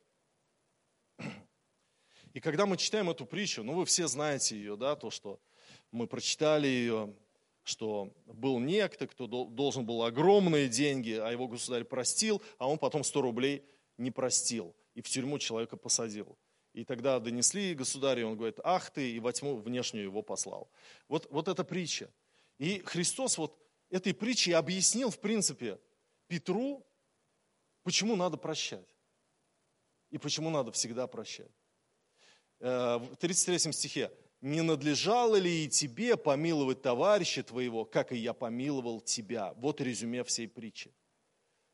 И 2.33 2.39
когда 2.39 2.65
мы 2.65 2.77
читаем 2.77 3.09
эту 3.09 3.25
притчу, 3.25 3.63
ну 3.63 3.73
вы 3.73 3.85
все 3.85 4.07
знаете 4.07 4.55
ее, 4.55 4.75
да, 4.75 4.95
то, 4.95 5.11
что 5.11 5.39
мы 5.91 6.07
прочитали 6.07 6.67
ее, 6.67 7.13
что 7.63 8.13
был 8.25 8.59
некто, 8.59 9.07
кто 9.07 9.27
должен 9.27 9.85
был 9.85 10.03
огромные 10.03 10.67
деньги, 10.67 11.11
а 11.11 11.31
его 11.31 11.47
государь 11.47 11.83
простил, 11.83 12.41
а 12.57 12.67
он 12.67 12.77
потом 12.77 13.03
100 13.03 13.21
рублей 13.21 13.63
не 13.97 14.11
простил 14.11 14.75
и 14.95 15.01
в 15.01 15.09
тюрьму 15.09 15.39
человека 15.39 15.77
посадил. 15.77 16.37
И 16.73 16.83
тогда 16.83 17.19
донесли 17.19 17.75
государю, 17.75 18.29
он 18.29 18.35
говорит, 18.35 18.59
ах 18.63 18.89
ты, 18.89 19.11
и 19.11 19.19
во 19.19 19.31
тьму 19.31 19.57
внешнюю 19.57 20.05
его 20.05 20.23
послал. 20.23 20.71
Вот, 21.07 21.27
вот 21.29 21.47
эта 21.47 21.63
притча. 21.63 22.11
И 22.57 22.79
Христос 22.79 23.37
вот 23.37 23.55
этой 23.91 24.13
притчей 24.13 24.53
объяснил, 24.53 25.11
в 25.11 25.19
принципе, 25.19 25.79
Петру, 26.27 26.83
почему 27.83 28.15
надо 28.15 28.37
прощать. 28.37 28.89
И 30.09 30.17
почему 30.17 30.49
надо 30.49 30.71
всегда 30.71 31.05
прощать. 31.05 31.51
Э, 32.63 32.97
в 32.97 33.17
33 33.17 33.73
стихе. 33.73 34.09
«Не 34.39 34.61
надлежало 34.61 35.35
ли 35.35 35.65
и 35.65 35.69
тебе 35.69 36.15
помиловать 36.15 36.81
товарища 36.81 37.43
твоего, 37.43 37.83
как 37.83 38.13
и 38.13 38.17
я 38.17 38.33
помиловал 38.33 39.01
тебя?» 39.01 39.53
Вот 39.57 39.81
резюме 39.81 40.23
всей 40.23 40.47
притчи. 40.47 40.93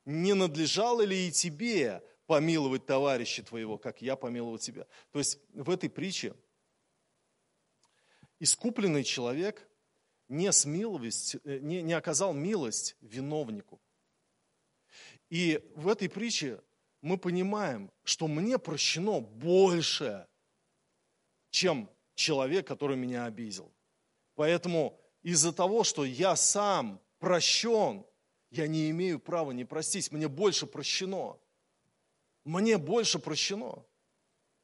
«Не 0.06 0.34
надлежало 0.34 1.04
ли 1.04 1.28
и 1.28 1.32
тебе 1.32 2.04
помиловать 2.25 2.88
товарища 2.88 3.43
твоего, 3.43 3.78
как 3.78 4.02
я 4.02 4.15
помиловал 4.15 4.58
тебя?» 4.58 4.88
То 5.12 5.19
есть 5.19 5.39
в 5.54 5.69
этой 5.69 5.91
притче 5.91 6.34
искупленный 8.39 9.04
человек 9.04 9.69
не, 10.28 10.52
смиловость, 10.52 11.36
э, 11.43 11.60
не, 11.60 11.84
не 11.84 11.93
оказал 11.93 12.34
милость 12.34 12.95
виновнику. 13.02 13.80
И 15.30 15.63
в 15.75 15.88
этой 15.88 16.10
притче 16.10 16.60
мы 17.02 17.19
понимаем, 17.19 17.91
что 18.04 18.28
мне 18.28 18.58
прощено 18.58 19.19
больше, 19.19 20.28
чем 21.49 21.89
человек, 22.15 22.67
который 22.67 22.97
меня 22.97 23.25
обидел. 23.25 23.73
Поэтому 24.35 24.99
из-за 25.21 25.51
того, 25.51 25.83
что 25.83 26.05
я 26.05 26.35
сам 26.35 27.01
прощен, 27.19 28.05
я 28.51 28.67
не 28.67 28.89
имею 28.89 29.19
права 29.19 29.51
не 29.51 29.65
простить. 29.65 30.12
Мне 30.12 30.27
больше 30.27 30.65
прощено. 30.65 31.38
Мне 32.45 32.77
больше 32.77 33.19
прощено. 33.19 33.85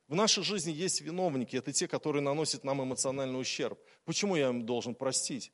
В 0.08 0.15
нашей 0.15 0.43
жизни 0.43 0.71
есть 0.71 1.02
виновники, 1.02 1.56
это 1.56 1.74
те, 1.74 1.88
которые 1.88 2.21
наносят 2.21 2.63
нам 2.63 2.84
эмоциональный 2.84 3.39
ущерб. 3.39 3.80
Почему 4.04 4.36
я 4.36 4.50
им 4.50 4.65
должен 4.65 4.93
простить? 4.93 5.52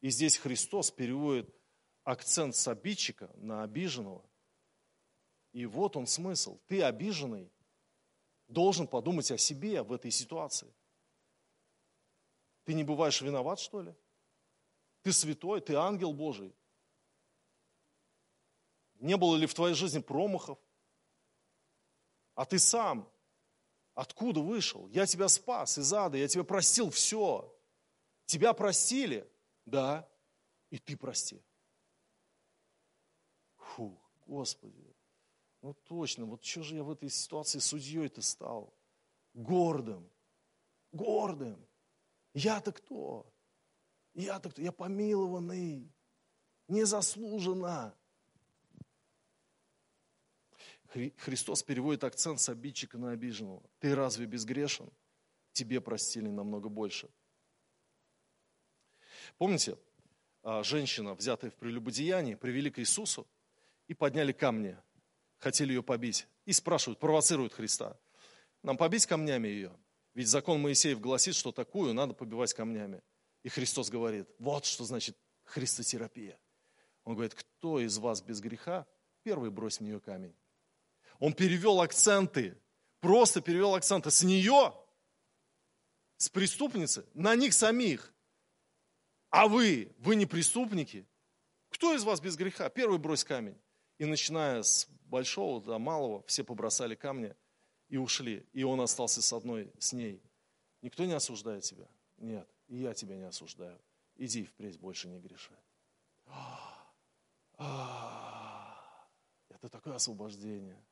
И 0.00 0.08
здесь 0.08 0.38
Христос 0.38 0.90
переводит 0.90 1.54
акцент 2.02 2.56
с 2.56 2.66
обидчика 2.66 3.30
на 3.36 3.62
обиженного. 3.62 4.24
И 5.52 5.66
вот 5.66 5.96
он 5.96 6.06
смысл. 6.06 6.58
Ты 6.66 6.82
обиженный, 6.82 7.51
должен 8.52 8.86
подумать 8.86 9.30
о 9.30 9.38
себе 9.38 9.82
в 9.82 9.92
этой 9.92 10.10
ситуации. 10.10 10.72
Ты 12.64 12.74
не 12.74 12.84
бываешь 12.84 13.20
виноват, 13.20 13.58
что 13.58 13.82
ли? 13.82 13.94
Ты 15.02 15.12
святой, 15.12 15.60
ты 15.60 15.74
ангел 15.74 16.12
Божий. 16.12 16.54
Не 19.00 19.16
было 19.16 19.34
ли 19.36 19.46
в 19.46 19.54
твоей 19.54 19.74
жизни 19.74 19.98
промахов? 19.98 20.58
А 22.34 22.44
ты 22.44 22.58
сам 22.58 23.12
Откуда 23.94 24.40
вышел? 24.40 24.88
Я 24.88 25.06
тебя 25.06 25.28
спас 25.28 25.78
из 25.78 25.92
ада, 25.92 26.16
я 26.16 26.26
тебя 26.26 26.44
простил 26.44 26.90
все. 26.90 27.54
Тебя 28.24 28.54
простили? 28.54 29.30
Да. 29.66 30.08
И 30.70 30.78
ты 30.78 30.96
прости. 30.96 31.42
Фу, 33.56 34.00
Господи. 34.26 34.91
Ну 35.62 35.74
точно, 35.84 36.26
вот 36.26 36.44
что 36.44 36.62
же 36.64 36.74
я 36.74 36.82
в 36.82 36.90
этой 36.90 37.08
ситуации 37.08 37.60
судьей-то 37.60 38.20
стал? 38.20 38.74
Гордым. 39.32 40.10
Гордым. 40.90 41.64
Я-то 42.34 42.72
кто? 42.72 43.32
Я-то 44.14 44.50
кто? 44.50 44.60
Я 44.60 44.72
помилованный. 44.72 45.88
Незаслуженно. 46.66 47.96
Христос 51.18 51.62
переводит 51.62 52.04
акцент 52.04 52.40
с 52.40 52.48
обидчика 52.48 52.98
на 52.98 53.12
обиженного. 53.12 53.62
Ты 53.78 53.94
разве 53.94 54.26
безгрешен? 54.26 54.90
Тебе 55.52 55.80
простили 55.80 56.28
намного 56.28 56.68
больше. 56.68 57.08
Помните, 59.38 59.78
а, 60.42 60.62
женщина, 60.64 61.14
взятая 61.14 61.50
в 61.50 61.54
прелюбодеянии, 61.54 62.34
привели 62.34 62.70
к 62.70 62.78
Иисусу 62.80 63.26
и 63.86 63.94
подняли 63.94 64.32
камни, 64.32 64.76
хотели 65.42 65.72
ее 65.72 65.82
побить. 65.82 66.28
И 66.46 66.52
спрашивают, 66.52 67.00
провоцируют 67.00 67.52
Христа. 67.52 67.98
Нам 68.62 68.76
побить 68.76 69.06
камнями 69.06 69.48
ее? 69.48 69.76
Ведь 70.14 70.28
закон 70.28 70.60
Моисеев 70.60 71.00
гласит, 71.00 71.34
что 71.34 71.50
такую 71.50 71.94
надо 71.94 72.14
побивать 72.14 72.54
камнями. 72.54 73.02
И 73.42 73.48
Христос 73.48 73.90
говорит, 73.90 74.28
вот 74.38 74.64
что 74.64 74.84
значит 74.84 75.16
христотерапия. 75.44 76.38
Он 77.04 77.14
говорит, 77.14 77.34
кто 77.34 77.80
из 77.80 77.98
вас 77.98 78.22
без 78.22 78.40
греха, 78.40 78.86
первый 79.24 79.50
брось 79.50 79.78
в 79.78 79.82
нее 79.82 79.98
камень. 80.00 80.34
Он 81.18 81.32
перевел 81.32 81.80
акценты, 81.80 82.56
просто 83.00 83.40
перевел 83.40 83.74
акценты 83.74 84.12
с 84.12 84.22
нее, 84.22 84.72
с 86.18 86.28
преступницы, 86.28 87.04
на 87.14 87.34
них 87.34 87.52
самих. 87.52 88.14
А 89.30 89.48
вы, 89.48 89.92
вы 89.98 90.14
не 90.14 90.26
преступники? 90.26 91.08
Кто 91.70 91.94
из 91.94 92.04
вас 92.04 92.20
без 92.20 92.36
греха? 92.36 92.68
Первый 92.68 92.98
брось 93.00 93.24
камень. 93.24 93.58
И 93.98 94.04
начиная 94.04 94.62
с 94.62 94.88
большого 95.12 95.60
до 95.60 95.78
малого, 95.78 96.22
все 96.26 96.42
побросали 96.42 96.94
камни 96.94 97.36
и 97.88 97.98
ушли. 97.98 98.46
И 98.54 98.64
он 98.64 98.80
остался 98.80 99.20
с 99.20 99.32
одной, 99.34 99.70
с 99.78 99.92
ней. 99.92 100.22
Никто 100.80 101.04
не 101.04 101.12
осуждает 101.12 101.64
тебя? 101.64 101.86
Нет. 102.16 102.48
И 102.66 102.78
я 102.78 102.94
тебя 102.94 103.16
не 103.16 103.24
осуждаю. 103.24 103.78
Иди 104.16 104.44
впредь 104.44 104.80
больше 104.80 105.08
не 105.08 105.20
греши. 105.20 105.54
Это 109.50 109.68
такое 109.70 109.94
освобождение. 109.94 110.82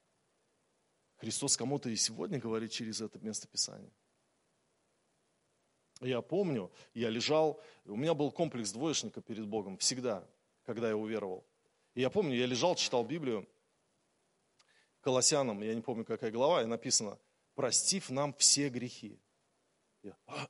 Христос 1.16 1.56
кому-то 1.56 1.88
и 1.88 1.96
сегодня 1.96 2.38
говорит 2.38 2.72
через 2.72 3.00
это 3.00 3.18
место 3.20 3.48
Писания. 3.48 3.92
Я 6.02 6.20
помню, 6.20 6.70
я 6.92 7.08
лежал, 7.08 7.60
у 7.86 7.96
меня 7.96 8.12
был 8.12 8.30
комплекс 8.30 8.72
двоечника 8.72 9.22
перед 9.22 9.46
Богом 9.46 9.78
всегда, 9.78 10.26
когда 10.64 10.88
я 10.88 10.96
уверовал. 10.96 11.46
И 11.94 12.02
я 12.02 12.10
помню, 12.10 12.36
я 12.36 12.46
лежал, 12.46 12.74
читал 12.74 13.04
Библию, 13.04 13.46
Колоссянам, 15.00 15.62
я 15.62 15.74
не 15.74 15.80
помню, 15.80 16.04
какая 16.04 16.30
глава, 16.30 16.62
и 16.62 16.66
написано, 16.66 17.18
простив 17.54 18.10
нам 18.10 18.34
все 18.34 18.68
грехи. 18.68 19.18
Я, 20.02 20.16
а, 20.26 20.48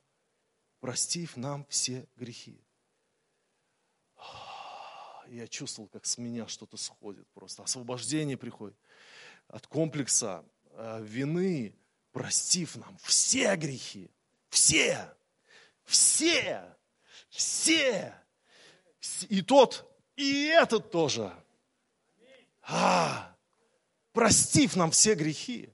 простив 0.79 1.37
нам 1.37 1.65
все 1.69 2.07
грехи. 2.15 2.59
Я 5.27 5.47
чувствовал, 5.47 5.87
как 5.87 6.05
с 6.05 6.17
меня 6.17 6.47
что-то 6.47 6.77
сходит, 6.77 7.27
просто 7.29 7.63
освобождение 7.63 8.37
приходит 8.37 8.77
от 9.47 9.65
комплекса 9.67 10.45
Э, 10.73 11.01
вины, 11.03 11.75
простив 12.11 12.75
нам 12.75 12.97
все 13.03 13.55
грехи. 13.55 14.09
Все. 14.49 15.13
Все. 15.83 16.63
Все. 17.29 18.13
И 19.29 19.41
тот, 19.41 19.85
и 20.15 20.45
этот 20.45 20.91
тоже. 20.91 21.33
А, 22.61 23.30
простив 24.11 24.75
нам 24.75 24.91
все 24.91 25.15
грехи. 25.15 25.73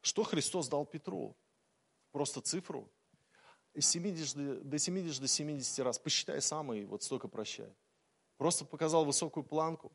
Что 0.00 0.22
Христос 0.22 0.68
дал 0.68 0.84
Петру? 0.84 1.36
Просто 2.12 2.40
цифру? 2.40 2.90
Из 3.72 3.88
70 3.88 4.68
до 4.68 4.78
70 4.78 5.20
до 5.20 5.28
70 5.28 5.78
раз. 5.80 5.98
Посчитай 5.98 6.40
сам 6.40 6.72
и 6.72 6.84
вот 6.84 7.02
столько 7.02 7.26
прощай. 7.26 7.74
Просто 8.36 8.64
показал 8.64 9.04
высокую 9.04 9.44
планку. 9.44 9.92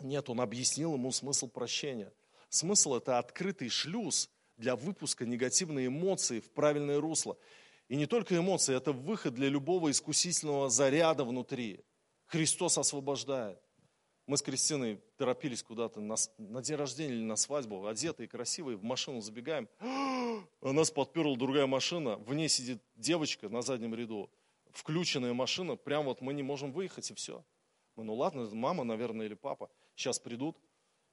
Нет, 0.00 0.28
он 0.28 0.40
объяснил 0.40 0.94
ему 0.94 1.12
смысл 1.12 1.48
прощения. 1.48 2.12
Смысл– 2.48 2.94
это 2.96 3.18
открытый 3.18 3.68
шлюз 3.68 4.28
для 4.56 4.76
выпуска 4.76 5.24
негативной 5.24 5.86
эмоции 5.86 6.40
в 6.40 6.50
правильное 6.50 7.00
русло. 7.00 7.38
И 7.88 7.96
не 7.96 8.06
только 8.06 8.36
эмоции, 8.36 8.76
это 8.76 8.92
выход 8.92 9.34
для 9.34 9.48
любого 9.48 9.90
искусительного 9.90 10.70
заряда 10.70 11.24
внутри. 11.24 11.84
Христос 12.26 12.78
освобождает. 12.78 13.60
Мы 14.26 14.38
с 14.38 14.42
Кристиной 14.42 15.02
торопились 15.18 15.62
куда-то 15.62 16.00
на, 16.00 16.16
на 16.38 16.62
день 16.62 16.76
рождения 16.76 17.14
или 17.14 17.22
на 17.22 17.36
свадьбу, 17.36 17.86
одетые, 17.86 18.26
красивые, 18.26 18.78
в 18.78 18.82
машину 18.82 19.20
забегаем. 19.20 19.68
А 19.80 20.42
нас 20.72 20.90
подперла 20.90 21.36
другая 21.36 21.66
машина, 21.66 22.16
в 22.16 22.32
ней 22.32 22.48
сидит 22.48 22.82
девочка 22.96 23.50
на 23.50 23.60
заднем 23.60 23.94
ряду, 23.94 24.30
включенная 24.72 25.34
машина, 25.34 25.76
прям 25.76 26.06
вот 26.06 26.22
мы 26.22 26.32
не 26.32 26.42
можем 26.42 26.72
выехать, 26.72 27.10
и 27.10 27.14
все. 27.14 27.44
Мы, 27.96 28.04
ну 28.04 28.14
ладно, 28.14 28.48
мама, 28.52 28.84
наверное, 28.84 29.26
или 29.26 29.34
папа, 29.34 29.70
сейчас 29.94 30.18
придут 30.18 30.56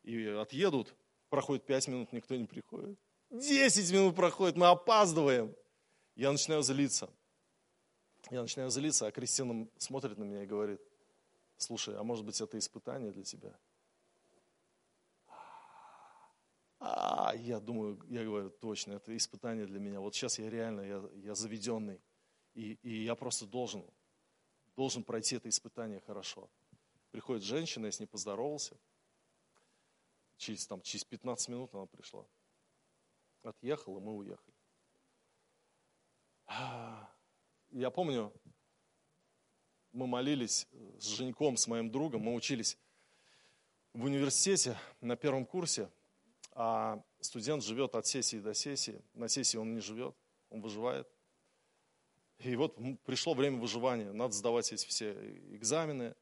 и 0.03 0.25
отъедут. 0.27 0.95
Проходит 1.29 1.65
пять 1.65 1.87
минут, 1.87 2.11
никто 2.11 2.35
не 2.35 2.45
приходит. 2.45 2.97
Десять 3.29 3.91
минут 3.91 4.15
проходит, 4.15 4.57
мы 4.57 4.67
опаздываем. 4.67 5.55
Я 6.15 6.31
начинаю 6.31 6.61
злиться. 6.63 7.09
Я 8.29 8.41
начинаю 8.41 8.69
злиться, 8.69 9.07
а 9.07 9.11
Кристина 9.11 9.67
смотрит 9.77 10.17
на 10.17 10.23
меня 10.23 10.43
и 10.43 10.45
говорит, 10.45 10.81
слушай, 11.61 11.95
а 11.95 12.03
может 12.03 12.25
быть 12.25 12.39
это 12.41 12.57
испытание 12.57 13.11
для 13.11 13.23
тебя? 13.23 13.57
А, 16.79 17.33
я 17.35 17.59
думаю, 17.59 17.99
я 18.09 18.23
говорю, 18.23 18.49
точно, 18.49 18.93
это 18.93 19.15
испытание 19.15 19.67
для 19.67 19.79
меня. 19.79 19.99
Вот 19.99 20.15
сейчас 20.15 20.39
я 20.39 20.49
реально, 20.49 20.81
я, 20.81 21.03
я 21.15 21.35
заведенный. 21.35 22.01
И, 22.55 22.73
и 22.81 23.03
я 23.03 23.15
просто 23.15 23.45
должен, 23.45 23.85
должен 24.75 25.03
пройти 25.03 25.35
это 25.35 25.47
испытание 25.47 25.99
хорошо. 25.99 26.49
Приходит 27.11 27.43
женщина, 27.43 27.85
я 27.85 27.91
с 27.91 27.99
ней 27.99 28.07
поздоровался. 28.07 28.75
Через, 30.37 30.65
там, 30.65 30.81
через 30.81 31.03
15 31.05 31.49
минут 31.49 31.73
она 31.75 31.85
пришла. 31.85 32.25
Отъехала, 33.43 33.99
мы 33.99 34.15
уехали. 34.15 34.55
Я 37.69 37.89
помню, 37.91 38.33
мы 39.91 40.07
молились 40.07 40.67
с 40.99 41.07
Женьком, 41.07 41.57
с 41.57 41.67
моим 41.67 41.91
другом, 41.91 42.21
мы 42.21 42.33
учились 42.33 42.77
в 43.93 44.03
университете 44.05 44.77
на 45.01 45.15
первом 45.15 45.45
курсе, 45.45 45.89
а 46.53 47.03
студент 47.19 47.63
живет 47.63 47.95
от 47.95 48.05
сессии 48.05 48.37
до 48.37 48.53
сессии. 48.53 49.01
На 49.13 49.27
сессии 49.27 49.57
он 49.57 49.73
не 49.73 49.81
живет, 49.81 50.15
он 50.49 50.61
выживает. 50.61 51.07
И 52.39 52.55
вот 52.55 52.77
пришло 53.03 53.33
время 53.33 53.59
выживания, 53.59 54.11
надо 54.11 54.33
сдавать 54.33 54.71
эти 54.73 54.85
все 54.87 55.11
экзамены, 55.53 56.15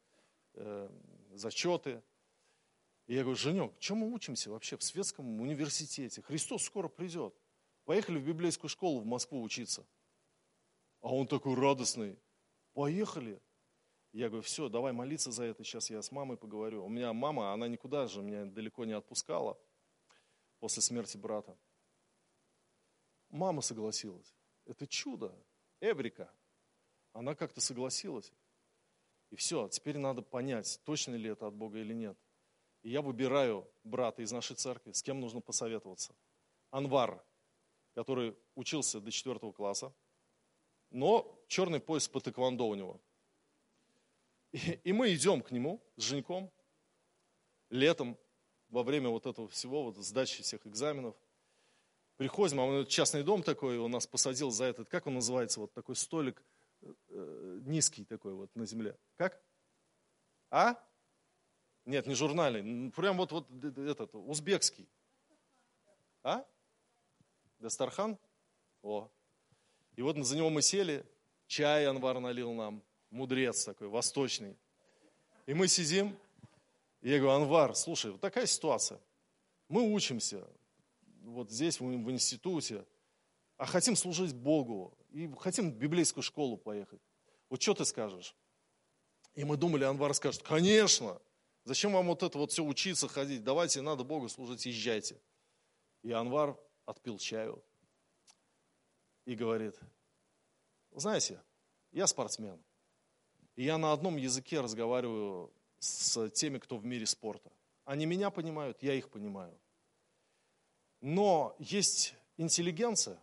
э, 0.55 0.89
зачеты. 1.33 2.01
И 3.07 3.15
я 3.15 3.21
говорю, 3.21 3.37
Женек, 3.37 3.79
чем 3.79 3.97
мы 3.97 4.11
учимся 4.11 4.51
вообще 4.51 4.77
в 4.77 4.83
светском 4.83 5.39
университете? 5.41 6.21
Христос 6.21 6.63
скоро 6.63 6.89
придет. 6.89 7.33
Поехали 7.85 8.19
в 8.19 8.23
библейскую 8.25 8.69
школу 8.69 8.99
в 8.99 9.05
Москву 9.05 9.41
учиться. 9.41 9.85
А 11.01 11.13
он 11.13 11.25
такой 11.25 11.55
радостный. 11.55 12.19
Поехали. 12.73 13.39
Я 14.11 14.27
говорю, 14.27 14.43
все, 14.43 14.69
давай 14.69 14.91
молиться 14.91 15.31
за 15.31 15.43
это, 15.43 15.63
сейчас 15.63 15.89
я 15.89 16.01
с 16.01 16.11
мамой 16.11 16.37
поговорю. 16.37 16.83
У 16.83 16.89
меня 16.89 17.13
мама, 17.13 17.53
она 17.53 17.67
никуда 17.67 18.07
же 18.07 18.21
меня 18.21 18.45
далеко 18.45 18.85
не 18.85 18.93
отпускала 18.93 19.59
после 20.59 20.81
смерти 20.81 21.17
брата. 21.17 21.55
Мама 23.29 23.61
согласилась. 23.61 24.35
Это 24.65 24.87
чудо. 24.87 25.33
Эврика. 25.79 26.31
Она 27.13 27.35
как-то 27.35 27.61
согласилась. 27.61 28.33
И 29.29 29.35
все, 29.35 29.67
теперь 29.67 29.97
надо 29.97 30.23
понять, 30.23 30.81
точно 30.85 31.15
ли 31.15 31.29
это 31.29 31.47
от 31.47 31.53
Бога 31.53 31.77
или 31.77 31.93
нет. 31.93 32.17
И 32.81 32.89
я 32.89 33.01
выбираю 33.01 33.69
брата 33.83 34.23
из 34.23 34.31
нашей 34.31 34.55
церкви, 34.55 34.91
с 34.91 35.03
кем 35.03 35.19
нужно 35.19 35.41
посоветоваться. 35.41 36.15
Анвар, 36.71 37.23
который 37.93 38.35
учился 38.55 38.99
до 38.99 39.11
четвертого 39.11 39.51
класса, 39.51 39.93
но 40.89 41.39
черный 41.47 41.79
пояс 41.79 42.07
по 42.07 42.19
тэквондо 42.19 42.67
у 42.67 42.73
него. 42.73 42.99
И, 44.51 44.57
и 44.83 44.93
мы 44.93 45.13
идем 45.13 45.41
к 45.41 45.51
нему 45.51 45.81
с 45.97 46.03
Женьком 46.03 46.51
летом, 47.69 48.17
во 48.69 48.83
время 48.83 49.09
вот 49.09 49.25
этого 49.25 49.47
всего, 49.47 49.83
вот 49.83 49.97
сдачи 49.97 50.43
всех 50.43 50.65
экзаменов. 50.67 51.15
Приходим, 52.17 52.59
а 52.59 52.65
он 52.65 52.85
частный 52.85 53.23
дом 53.23 53.43
такой, 53.43 53.77
он 53.79 53.91
нас 53.91 54.05
посадил 54.05 54.51
за 54.51 54.65
этот, 54.65 54.89
как 54.89 55.07
он 55.07 55.15
называется, 55.15 55.59
вот 55.59 55.73
такой 55.73 55.95
столик 55.95 56.43
э, 56.81 57.61
низкий 57.65 58.03
такой 58.03 58.33
вот 58.33 58.53
на 58.55 58.65
земле. 58.65 58.97
Как? 59.15 59.41
А? 60.51 60.75
Нет, 61.85 62.07
не 62.07 62.13
журнальный, 62.13 62.91
прям 62.91 63.17
вот, 63.17 63.31
вот 63.31 63.47
этот, 63.77 64.13
узбекский. 64.13 64.87
А? 66.21 66.45
Дастархан? 67.59 68.17
О. 68.83 69.09
И 69.95 70.01
вот 70.01 70.17
за 70.17 70.37
него 70.37 70.49
мы 70.49 70.61
сели, 70.61 71.05
чай 71.47 71.85
Анвар 71.87 72.19
налил 72.19 72.53
нам, 72.53 72.83
мудрец 73.09 73.65
такой, 73.65 73.87
восточный. 73.87 74.57
И 75.45 75.53
мы 75.53 75.67
сидим, 75.67 76.17
и 77.01 77.09
я 77.09 77.19
говорю, 77.19 77.43
Анвар, 77.43 77.75
слушай, 77.75 78.11
вот 78.11 78.21
такая 78.21 78.45
ситуация. 78.45 78.99
Мы 79.67 79.93
учимся 79.93 80.47
вот 81.23 81.51
здесь, 81.51 81.79
в, 81.79 81.83
институте, 81.83 82.85
а 83.57 83.65
хотим 83.65 83.95
служить 83.95 84.33
Богу, 84.33 84.97
и 85.11 85.31
хотим 85.39 85.71
в 85.71 85.75
библейскую 85.75 86.23
школу 86.23 86.57
поехать. 86.57 87.01
Вот 87.49 87.61
что 87.61 87.73
ты 87.73 87.85
скажешь? 87.85 88.35
И 89.35 89.43
мы 89.43 89.57
думали, 89.57 89.83
Анвар 89.83 90.13
скажет, 90.13 90.43
конечно, 90.43 91.21
зачем 91.63 91.93
вам 91.93 92.07
вот 92.07 92.23
это 92.23 92.37
вот 92.37 92.51
все 92.51 92.63
учиться, 92.63 93.07
ходить, 93.07 93.43
давайте, 93.43 93.81
надо 93.81 94.03
Богу 94.03 94.29
служить, 94.29 94.65
езжайте. 94.65 95.19
И 96.03 96.11
Анвар 96.11 96.57
отпил 96.85 97.17
чаю 97.17 97.63
и 99.25 99.35
говорит, 99.35 99.75
знаете, 100.91 101.41
я 101.91 102.07
спортсмен. 102.07 102.59
И 103.59 103.63
я 103.65 103.77
на 103.77 103.91
одном 103.91 104.15
языке 104.15 104.61
разговариваю 104.61 105.51
с 105.79 106.29
теми, 106.29 106.59
кто 106.59 106.77
в 106.77 106.85
мире 106.85 107.05
спорта. 107.05 107.51
Они 107.83 108.05
меня 108.05 108.29
понимают, 108.29 108.81
я 108.81 108.93
их 108.93 109.09
понимаю. 109.09 109.53
Но 111.01 111.57
есть 111.59 112.15
интеллигенция, 112.37 113.19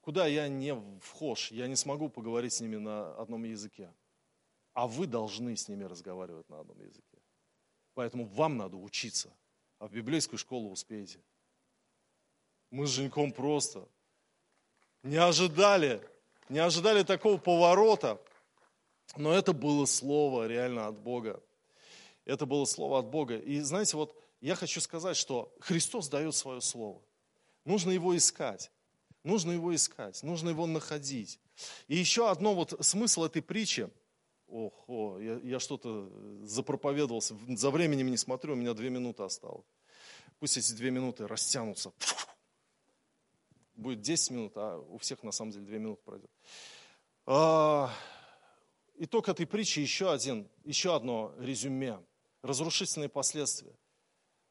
куда 0.00 0.26
я 0.26 0.48
не 0.48 0.74
вхож, 1.02 1.52
я 1.52 1.66
не 1.66 1.76
смогу 1.76 2.08
поговорить 2.08 2.54
с 2.54 2.62
ними 2.62 2.76
на 2.76 3.14
одном 3.16 3.44
языке. 3.44 3.92
А 4.72 4.86
вы 4.86 5.06
должны 5.06 5.54
с 5.54 5.68
ними 5.68 5.84
разговаривать 5.84 6.48
на 6.48 6.60
одном 6.60 6.80
языке. 6.80 7.18
Поэтому 7.92 8.24
вам 8.24 8.56
надо 8.56 8.78
учиться, 8.78 9.30
а 9.78 9.86
в 9.86 9.92
библейскую 9.92 10.38
школу 10.38 10.70
успеете. 10.70 11.20
Мы 12.70 12.86
с 12.86 12.90
Женьком 12.90 13.32
просто 13.32 13.86
не 15.02 15.18
ожидали, 15.18 16.00
не 16.48 16.60
ожидали 16.60 17.02
такого 17.02 17.36
поворота. 17.36 18.18
Но 19.16 19.32
это 19.32 19.52
было 19.52 19.86
слово 19.86 20.46
реально 20.46 20.88
от 20.88 20.98
Бога. 20.98 21.42
Это 22.24 22.44
было 22.46 22.64
слово 22.64 22.98
от 22.98 23.06
Бога. 23.06 23.38
И 23.38 23.60
знаете, 23.60 23.96
вот 23.96 24.20
я 24.40 24.54
хочу 24.54 24.80
сказать, 24.80 25.16
что 25.16 25.54
Христос 25.60 26.08
дает 26.08 26.34
свое 26.34 26.60
слово. 26.60 27.00
Нужно 27.64 27.90
его 27.90 28.16
искать. 28.16 28.70
Нужно 29.26 29.50
его 29.50 29.74
искать, 29.74 30.22
нужно 30.22 30.50
его 30.50 30.68
находить. 30.68 31.40
И 31.88 31.96
еще 31.96 32.30
одно 32.30 32.54
вот 32.54 32.74
смысл 32.86 33.24
этой 33.24 33.42
притчи. 33.42 33.90
Ох, 34.46 34.84
о, 34.86 35.18
я, 35.18 35.40
я 35.42 35.58
что-то 35.58 36.08
запроповедовался, 36.44 37.36
за 37.48 37.72
временем 37.72 38.08
не 38.08 38.16
смотрю, 38.16 38.52
у 38.52 38.56
меня 38.56 38.72
две 38.72 38.88
минуты 38.88 39.24
осталось. 39.24 39.66
Пусть 40.38 40.58
эти 40.58 40.70
две 40.74 40.92
минуты 40.92 41.26
растянутся. 41.26 41.92
Будет 43.74 44.00
10 44.00 44.30
минут, 44.30 44.52
а 44.54 44.78
у 44.78 44.98
всех 44.98 45.24
на 45.24 45.32
самом 45.32 45.50
деле 45.50 45.64
две 45.64 45.80
минуты 45.80 46.02
пройдет. 46.04 46.30
Итог 48.98 49.28
этой 49.28 49.46
притчи 49.46 49.80
еще 49.80 50.10
один, 50.10 50.48
еще 50.64 50.94
одно 50.94 51.34
резюме. 51.38 51.98
Разрушительные 52.42 53.08
последствия. 53.08 53.74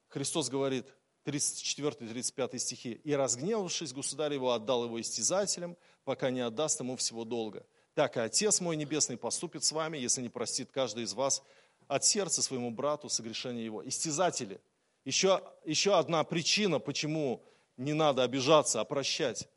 Христос 0.08 0.50
говорит, 0.50 0.88
34-35 1.26 2.60
стихи. 2.60 2.91
«И 3.04 3.14
разгневавшись, 3.14 3.93
государь 3.93 4.34
его 4.34 4.52
отдал 4.52 4.86
его 4.86 5.02
истязателям, 5.02 5.76
пока 6.04 6.30
не 6.30 6.41
отдаст 6.41 6.80
ему 6.80 6.96
всего 6.96 7.26
долга. 7.26 7.66
Так 7.96 8.18
и 8.18 8.20
Отец 8.20 8.62
мой 8.62 8.76
Небесный 8.76 9.18
поступит 9.18 9.64
с 9.64 9.72
вами, 9.72 9.98
если 9.98 10.22
не 10.22 10.30
простит 10.30 10.72
каждый 10.72 11.06
из 11.06 11.14
вас 11.14 11.41
от 11.88 12.06
сердца 12.06 12.41
своему 12.41 12.72
брату 12.72 13.10
согрешение 13.10 13.66
его. 13.66 13.88
Истязатели. 13.88 14.62
Еще, 15.04 15.41
еще 15.66 15.98
одна 15.98 16.24
причина, 16.24 16.80
почему 16.80 17.43
не 17.78 17.93
надо 17.93 18.24
обижаться, 18.24 18.82
а 18.82 18.86
прощать. 18.86 19.48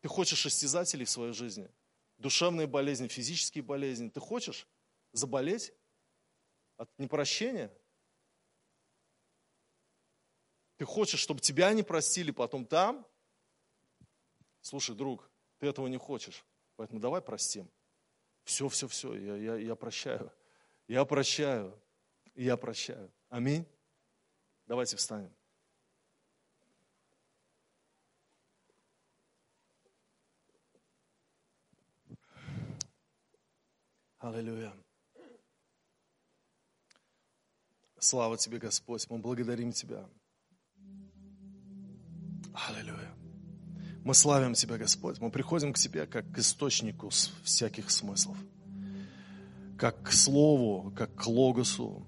Ты 0.00 0.08
хочешь 0.08 0.46
истязателей 0.46 1.04
в 1.04 1.10
своей 1.10 1.32
жизни? 1.32 1.68
Душевные 2.22 2.68
болезни, 2.68 3.08
физические 3.08 3.64
болезни. 3.64 4.08
Ты 4.08 4.20
хочешь 4.20 4.68
заболеть 5.10 5.72
от 6.76 6.88
непрощения? 6.96 7.68
Ты 10.76 10.84
хочешь, 10.84 11.18
чтобы 11.18 11.40
тебя 11.40 11.72
не 11.72 11.82
простили 11.82 12.30
потом 12.30 12.64
там? 12.64 13.04
Слушай, 14.60 14.94
друг, 14.94 15.28
ты 15.58 15.66
этого 15.66 15.88
не 15.88 15.96
хочешь, 15.96 16.44
поэтому 16.76 17.00
давай 17.00 17.20
простим. 17.20 17.68
Все, 18.44 18.68
все, 18.68 18.86
все, 18.86 19.14
я, 19.14 19.36
я, 19.36 19.56
я 19.56 19.74
прощаю. 19.74 20.32
Я 20.86 21.04
прощаю. 21.04 21.76
Я 22.36 22.56
прощаю. 22.56 23.12
Аминь. 23.30 23.66
Давайте 24.66 24.96
встанем. 24.96 25.34
Аллилуйя. 34.22 34.72
Слава 37.98 38.38
Тебе, 38.38 38.58
Господь. 38.58 39.10
Мы 39.10 39.18
благодарим 39.18 39.72
Тебя. 39.72 40.08
Аллилуйя. 42.54 43.16
Мы 44.04 44.14
славим 44.14 44.54
Тебя, 44.54 44.78
Господь. 44.78 45.18
Мы 45.18 45.32
приходим 45.32 45.72
к 45.72 45.78
Тебе 45.78 46.06
как 46.06 46.30
к 46.30 46.38
источнику 46.38 47.08
всяких 47.42 47.90
смыслов. 47.90 48.36
Как 49.76 50.04
к 50.04 50.12
Слову, 50.12 50.92
как 50.92 51.12
к 51.16 51.26
Логосу, 51.26 52.06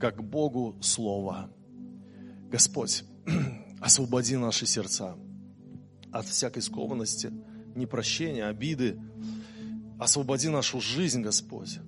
как 0.00 0.16
к 0.16 0.22
Богу 0.22 0.82
Слова. 0.82 1.48
Господь, 2.50 3.04
освободи 3.80 4.36
наши 4.36 4.66
сердца 4.66 5.16
от 6.10 6.26
всякой 6.26 6.62
скованности, 6.62 7.30
непрощения, 7.76 8.48
обиды, 8.48 9.00
Освободи 10.00 10.48
нашу 10.48 10.80
жизнь, 10.80 11.20
Господь, 11.20 11.78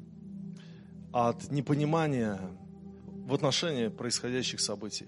от 1.14 1.50
непонимания 1.50 2.38
в 3.06 3.32
отношении 3.32 3.88
происходящих 3.88 4.60
событий. 4.60 5.06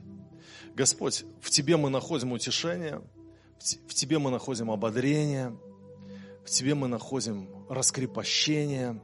Господь, 0.75 1.27
в 1.43 1.51
Тебе 1.51 1.77
мы 1.77 1.91
находим 1.91 2.33
утешение, 2.33 3.03
в 3.87 3.93
Тебе 3.93 4.19
мы 4.19 4.31
находим 4.31 4.71
ободрение, 4.71 5.55
в 6.47 6.49
Тебе 6.49 6.75
мы 6.75 6.89
находим 6.89 7.47
раскрепощение, 7.69 9.03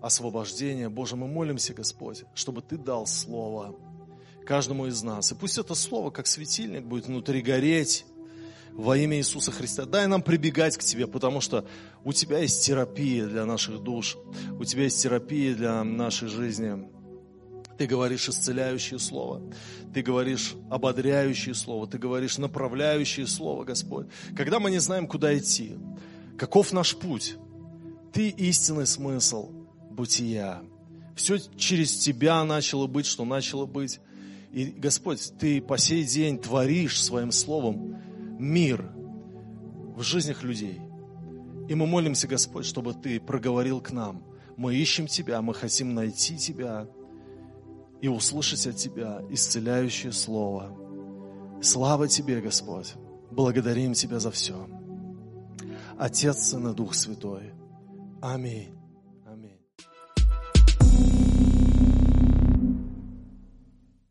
освобождение. 0.00 0.88
Боже, 0.88 1.16
мы 1.16 1.26
молимся, 1.26 1.74
Господь, 1.74 2.22
чтобы 2.34 2.62
Ты 2.62 2.78
дал 2.78 3.08
Слово 3.08 3.74
каждому 4.46 4.86
из 4.86 5.02
нас. 5.02 5.32
И 5.32 5.34
пусть 5.34 5.58
это 5.58 5.74
Слово, 5.74 6.10
как 6.10 6.28
светильник, 6.28 6.84
будет 6.84 7.06
внутри 7.06 7.42
гореть, 7.42 8.06
во 8.74 8.96
имя 8.96 9.18
Иисуса 9.18 9.52
Христа. 9.52 9.84
Дай 9.84 10.06
нам 10.06 10.22
прибегать 10.22 10.76
к 10.76 10.82
Тебе, 10.82 11.06
потому 11.06 11.40
что 11.40 11.66
у 12.04 12.12
Тебя 12.12 12.38
есть 12.38 12.64
терапия 12.64 13.26
для 13.26 13.44
наших 13.44 13.80
душ, 13.82 14.16
у 14.58 14.64
Тебя 14.64 14.84
есть 14.84 15.02
терапия 15.02 15.54
для 15.54 15.84
нашей 15.84 16.28
жизни. 16.28 16.88
Ты 17.78 17.86
говоришь 17.86 18.28
исцеляющее 18.28 18.98
слово, 18.98 19.42
Ты 19.92 20.02
говоришь 20.02 20.54
ободряющее 20.70 21.54
слово, 21.54 21.86
Ты 21.86 21.98
говоришь 21.98 22.38
направляющее 22.38 23.26
слово, 23.26 23.64
Господь. 23.64 24.06
Когда 24.36 24.58
мы 24.58 24.70
не 24.70 24.78
знаем, 24.78 25.06
куда 25.06 25.36
идти, 25.36 25.76
каков 26.38 26.72
наш 26.72 26.96
путь, 26.96 27.36
Ты 28.12 28.28
истинный 28.28 28.86
смысл 28.86 29.50
бытия. 29.90 30.62
Все 31.16 31.38
через 31.56 31.96
Тебя 31.98 32.42
начало 32.44 32.86
быть, 32.86 33.06
что 33.06 33.24
начало 33.24 33.66
быть. 33.66 34.00
И, 34.52 34.66
Господь, 34.66 35.32
Ты 35.38 35.60
по 35.60 35.78
сей 35.78 36.04
день 36.04 36.38
творишь 36.38 37.02
Своим 37.02 37.32
Словом 37.32 37.98
мир 38.38 38.92
в 39.96 40.02
жизнях 40.02 40.42
людей. 40.42 40.80
И 41.68 41.74
мы 41.74 41.86
молимся, 41.86 42.26
Господь, 42.26 42.66
чтобы 42.66 42.94
Ты 42.94 43.20
проговорил 43.20 43.80
к 43.80 43.92
нам. 43.92 44.24
Мы 44.56 44.74
ищем 44.74 45.06
Тебя, 45.06 45.40
мы 45.42 45.54
хотим 45.54 45.94
найти 45.94 46.36
Тебя 46.36 46.88
и 48.00 48.08
услышать 48.08 48.66
от 48.66 48.76
Тебя 48.76 49.22
исцеляющее 49.30 50.12
Слово. 50.12 50.76
Слава 51.62 52.08
Тебе, 52.08 52.40
Господь! 52.40 52.94
Благодарим 53.30 53.94
Тебя 53.94 54.18
за 54.18 54.30
все. 54.30 54.68
Отец, 55.96 56.48
Сын 56.48 56.68
и 56.68 56.74
Дух 56.74 56.94
Святой. 56.94 57.54
Аминь. 58.20 58.81